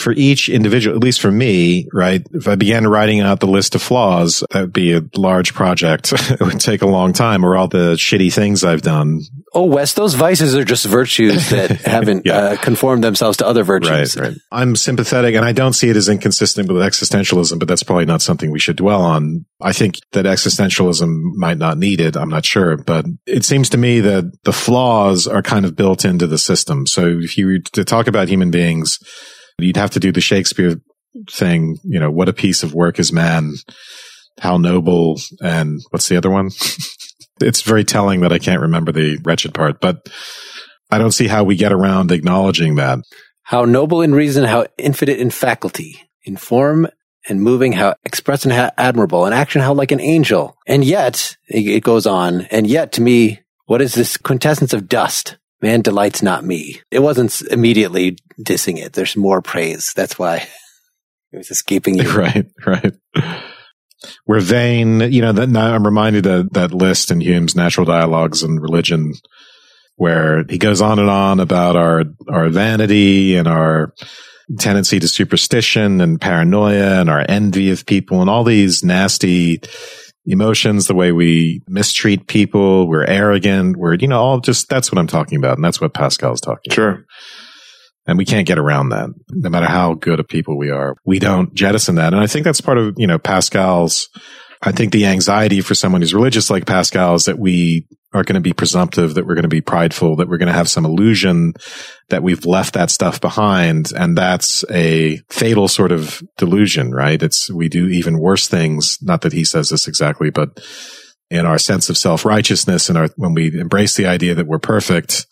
[0.00, 2.26] for each individual, at least for me, right?
[2.32, 6.12] If I began writing out the list of flaws, that would be a large project.
[6.12, 9.20] it would take a long time or all the shitty things I've done.
[9.52, 12.36] Oh, Wes, those vices are just virtues that haven't yeah.
[12.36, 14.16] uh, conformed themselves to other virtues.
[14.16, 14.38] Right, right.
[14.52, 18.22] I'm sympathetic and I don't see it as inconsistent with existentialism, but that's probably not
[18.22, 19.44] something we should dwell on.
[19.60, 22.16] I think that existentialism might not need it.
[22.16, 26.04] I'm not sure, but it seems to me that the flaws are kind of built
[26.04, 26.86] into the system.
[26.86, 28.98] So if you were to talk about human beings,
[29.62, 30.76] You'd have to do the Shakespeare
[31.30, 33.54] thing, you know, what a piece of work is man,
[34.38, 36.50] how noble, and what's the other one?
[37.40, 40.08] it's very telling that I can't remember the wretched part, but
[40.90, 43.00] I don't see how we get around acknowledging that.
[43.42, 46.86] How noble in reason, how infinite in faculty, in form
[47.28, 50.56] and moving, how express and how admirable, in action, how like an angel.
[50.66, 55.36] And yet, it goes on, and yet to me, what is this quintessence of dust?
[55.62, 56.80] Man delights not me.
[56.90, 58.92] It wasn't immediately dissing it.
[58.92, 59.92] There's more praise.
[59.94, 60.36] That's why
[61.32, 62.10] it was escaping you.
[62.16, 62.94] Right, right.
[64.26, 65.00] We're vain.
[65.00, 69.14] You know, that, I'm reminded of that list in Hume's Natural Dialogues and Religion,
[69.96, 73.92] where he goes on and on about our, our vanity and our
[74.58, 79.60] tendency to superstition and paranoia and our envy of people and all these nasty
[80.30, 84.98] emotions, the way we mistreat people, we're arrogant, we're, you know, all just, that's what
[84.98, 85.56] I'm talking about.
[85.56, 86.90] And that's what Pascal is talking sure.
[86.90, 87.04] about.
[88.06, 89.10] And we can't get around that.
[89.28, 92.12] No matter how good of people we are, we don't jettison that.
[92.12, 94.08] And I think that's part of, you know, Pascal's,
[94.62, 98.34] I think the anxiety for someone who's religious like Pascal is that we are going
[98.34, 100.84] to be presumptive, that we're going to be prideful, that we're going to have some
[100.84, 101.54] illusion
[102.08, 103.92] that we've left that stuff behind.
[103.92, 107.22] And that's a fatal sort of delusion, right?
[107.22, 108.98] It's, we do even worse things.
[109.00, 110.60] Not that he says this exactly, but
[111.30, 114.58] in our sense of self righteousness and our, when we embrace the idea that we're
[114.58, 115.26] perfect,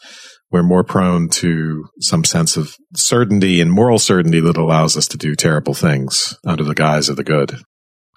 [0.50, 5.18] we're more prone to some sense of certainty and moral certainty that allows us to
[5.18, 7.60] do terrible things under the guise of the good.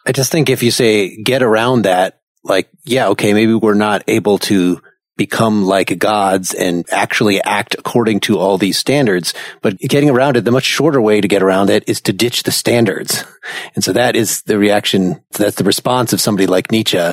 [0.05, 4.03] I just think if you say get around that, like, yeah, okay, maybe we're not
[4.07, 4.81] able to
[5.17, 9.35] become like gods and actually act according to all these standards.
[9.61, 12.41] But getting around it, the much shorter way to get around it is to ditch
[12.41, 13.23] the standards.
[13.75, 15.23] And so that is the reaction.
[15.31, 17.11] That's the response of somebody like Nietzsche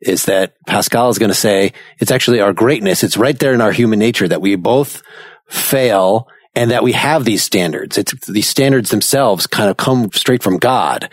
[0.00, 3.02] is that Pascal is going to say it's actually our greatness.
[3.02, 5.02] It's right there in our human nature that we both
[5.48, 7.98] fail and that we have these standards.
[7.98, 11.10] It's these standards themselves kind of come straight from God.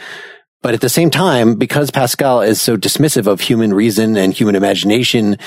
[0.65, 4.55] But at the same time, because Pascal is so dismissive of human reason and human
[4.55, 5.37] imagination,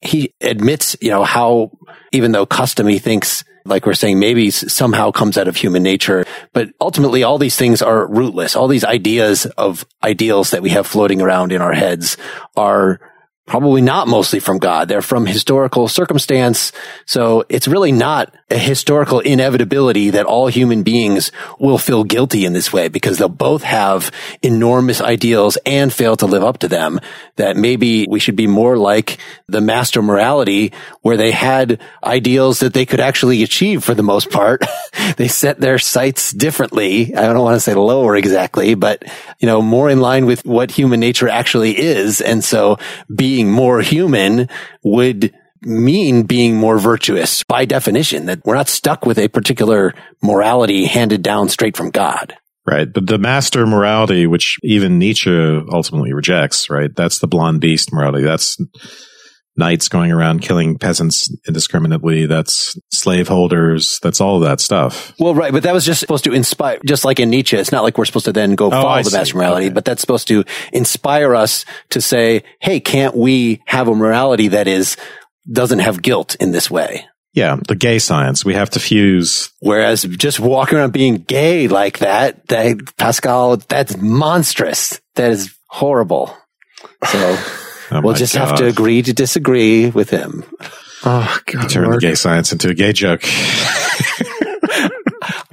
[0.00, 1.70] he admits, you know, how
[2.10, 6.24] even though custom he thinks like we're saying, maybe somehow comes out of human nature.
[6.52, 8.56] But ultimately, all these things are rootless.
[8.56, 12.16] All these ideas of ideals that we have floating around in our heads
[12.56, 12.98] are
[13.46, 14.88] probably not mostly from God.
[14.88, 16.72] They're from historical circumstance.
[17.06, 22.52] So it's really not a historical inevitability that all human beings will feel guilty in
[22.52, 24.10] this way because they'll both have
[24.42, 27.00] enormous ideals and fail to live up to them.
[27.36, 30.72] That maybe we should be more like the master morality
[31.02, 34.62] where they had ideals that they could actually achieve for the most part.
[35.16, 37.14] they set their sights differently.
[37.14, 39.04] I don't want to say lower exactly, but
[39.38, 42.20] you know, more in line with what human nature actually is.
[42.20, 42.78] And so
[43.14, 44.48] be being more human
[44.82, 45.30] would
[45.60, 51.20] mean being more virtuous by definition, that we're not stuck with a particular morality handed
[51.22, 52.34] down straight from God.
[52.66, 52.90] Right.
[52.90, 56.90] But the master morality, which even Nietzsche ultimately rejects, right?
[56.96, 58.24] That's the blonde beast morality.
[58.24, 58.56] That's
[59.56, 62.26] knights going around killing peasants indiscriminately.
[62.26, 63.98] That's slaveholders.
[64.02, 65.14] That's all of that stuff.
[65.18, 65.52] Well, right.
[65.52, 67.56] But that was just supposed to inspire, just like in Nietzsche.
[67.56, 69.74] It's not like we're supposed to then go oh, follow the master morality, okay.
[69.74, 74.66] but that's supposed to inspire us to say, Hey, can't we have a morality that
[74.68, 74.96] is,
[75.50, 77.06] doesn't have guilt in this way?
[77.36, 78.46] Yeah, the gay science.
[78.46, 79.52] We have to fuse.
[79.60, 85.02] Whereas just walking around being gay like that, that Pascal, that's monstrous.
[85.16, 86.34] That is horrible.
[87.06, 87.38] So
[87.90, 88.48] Oh we'll just God.
[88.48, 90.44] have to agree to disagree with him.
[91.04, 91.68] Oh God!
[91.68, 93.22] Turn the gay science into a gay joke.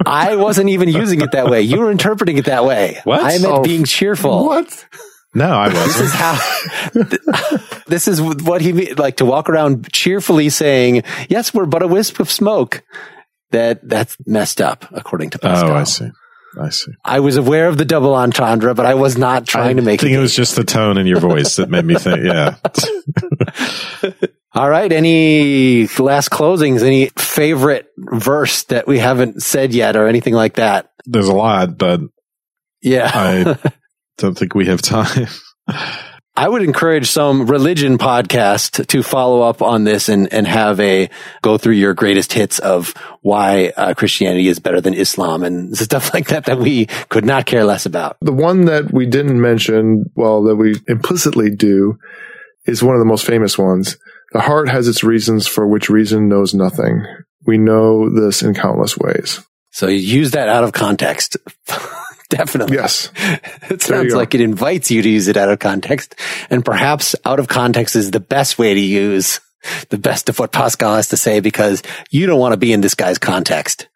[0.06, 1.62] I wasn't even using it that way.
[1.62, 3.00] You were interpreting it that way.
[3.04, 3.20] What?
[3.20, 4.44] I meant oh, being cheerful.
[4.46, 4.86] What?
[5.34, 5.86] No, I wasn't.
[5.86, 7.82] This is how.
[7.86, 12.20] this is what he like to walk around cheerfully saying, "Yes, we're but a wisp
[12.20, 12.82] of smoke."
[13.50, 15.70] That that's messed up, according to Pascal.
[15.70, 16.10] Oh, I see.
[16.60, 16.92] I see.
[17.04, 20.00] I was aware of the double entendre, but I was not trying I to make.
[20.00, 22.24] I think it, it was just the tone in your voice that made me think.
[22.24, 22.56] Yeah.
[24.52, 24.90] All right.
[24.92, 26.82] Any last closings?
[26.82, 30.90] Any favorite verse that we haven't said yet, or anything like that?
[31.06, 32.00] There's a lot, but
[32.80, 33.72] yeah, I
[34.18, 35.28] don't think we have time.
[36.36, 41.08] I would encourage some religion podcast to follow up on this and, and have a
[41.42, 46.12] go through your greatest hits of why uh, Christianity is better than Islam and stuff
[46.12, 48.16] like that that we could not care less about.
[48.20, 51.98] The one that we didn't mention, well, that we implicitly do,
[52.66, 53.96] is one of the most famous ones.
[54.32, 57.06] The heart has its reasons for which reason knows nothing.
[57.46, 59.40] We know this in countless ways.
[59.70, 61.36] So you use that out of context.
[62.36, 62.76] Definitely.
[62.76, 63.10] Yes.
[63.70, 66.16] it sounds like it invites you to use it out of context.
[66.50, 69.40] And perhaps out of context is the best way to use
[69.88, 72.80] the best of what Pascal has to say because you don't want to be in
[72.80, 73.88] this guy's context.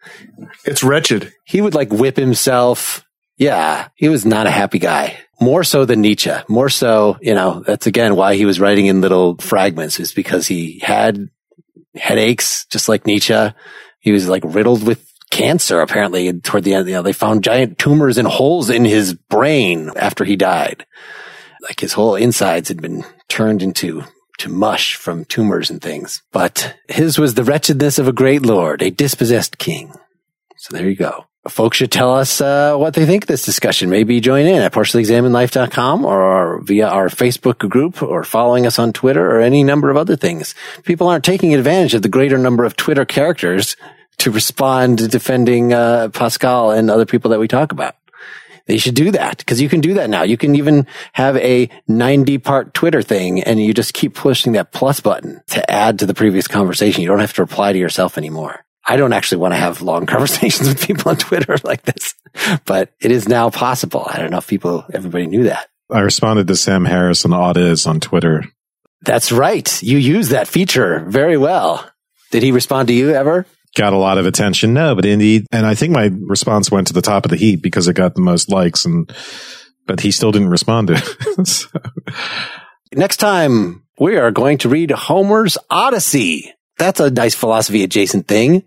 [0.65, 1.33] It's wretched.
[1.45, 3.05] He would like whip himself.
[3.37, 3.89] Yeah.
[3.95, 5.19] He was not a happy guy.
[5.41, 6.33] More so than Nietzsche.
[6.49, 10.47] More so, you know, that's again why he was writing in little fragments is because
[10.47, 11.29] he had
[11.95, 13.53] headaches, just like Nietzsche.
[14.01, 16.89] He was like riddled with cancer apparently toward the end.
[16.89, 20.87] You know, they found giant tumors and holes in his brain after he died.
[21.63, 24.05] Like his whole insides had been turned into
[24.39, 26.23] to mush from tumors and things.
[26.33, 29.93] But his was the wretchedness of a great lord, a dispossessed king.
[30.57, 31.27] So there you go.
[31.49, 33.89] Folks should tell us uh, what they think of this discussion.
[33.89, 39.25] Maybe join in at partiallyexaminedlife.com or via our Facebook group or following us on Twitter
[39.31, 40.55] or any number of other things.
[40.85, 43.77] People aren't taking advantage of the greater number of Twitter characters
[44.19, 47.97] to respond to defending uh, Pascal and other people that we talk about.
[48.67, 50.23] They should do that because you can do that now.
[50.25, 54.73] You can even have a 90 part Twitter thing and you just keep pushing that
[54.73, 57.03] plus button to add to the previous conversation.
[57.03, 58.65] You don't have to reply to yourself anymore.
[58.85, 62.15] I don't actually want to have long conversations with people on Twitter like this,
[62.67, 64.05] but it is now possible.
[64.07, 65.69] I don't know if people, everybody knew that.
[65.91, 68.45] I responded to Sam Harris on Odd Is on Twitter.
[69.01, 69.83] That's right.
[69.83, 71.89] You use that feature very well.
[72.31, 73.47] Did he respond to you ever?
[73.79, 74.75] Got a lot of attention.
[74.75, 77.63] No, but indeed, and I think my response went to the top of the heap
[77.63, 79.11] because it got the most likes and,
[79.87, 81.47] but he still didn't respond to it.
[81.47, 81.69] so.
[82.93, 86.53] Next time we are going to read Homer's Odyssey.
[86.77, 88.65] That's a nice philosophy adjacent thing.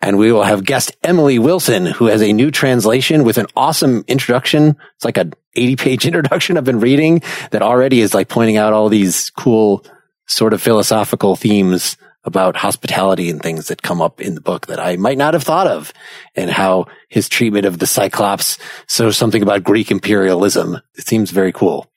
[0.00, 4.04] And we will have guest Emily Wilson, who has a new translation with an awesome
[4.06, 4.76] introduction.
[4.94, 8.72] It's like an 80 page introduction I've been reading that already is like pointing out
[8.72, 9.84] all these cool
[10.26, 11.96] sort of philosophical themes
[12.28, 15.42] about hospitality and things that come up in the book that I might not have
[15.42, 15.92] thought of
[16.36, 20.80] and how his treatment of the Cyclops shows something about Greek imperialism.
[20.94, 21.90] It seems very cool.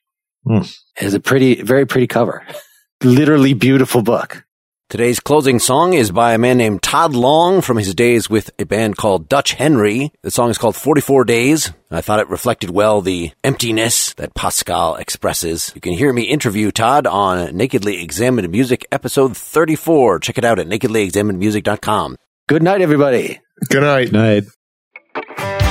[0.44, 0.64] Mm.
[0.96, 2.44] It has a pretty, very pretty cover.
[3.04, 4.44] Literally beautiful book.
[4.92, 8.66] Today's closing song is by a man named Todd Long from his days with a
[8.66, 10.12] band called Dutch Henry.
[10.20, 11.72] The song is called 44 Days.
[11.90, 15.72] I thought it reflected well the emptiness that Pascal expresses.
[15.74, 20.18] You can hear me interview Todd on Nakedly Examined Music episode 34.
[20.18, 22.16] Check it out at nakedlyexaminedmusic.com.
[22.46, 23.40] Good night, everybody.
[23.70, 24.12] Good night.
[24.12, 25.61] Night.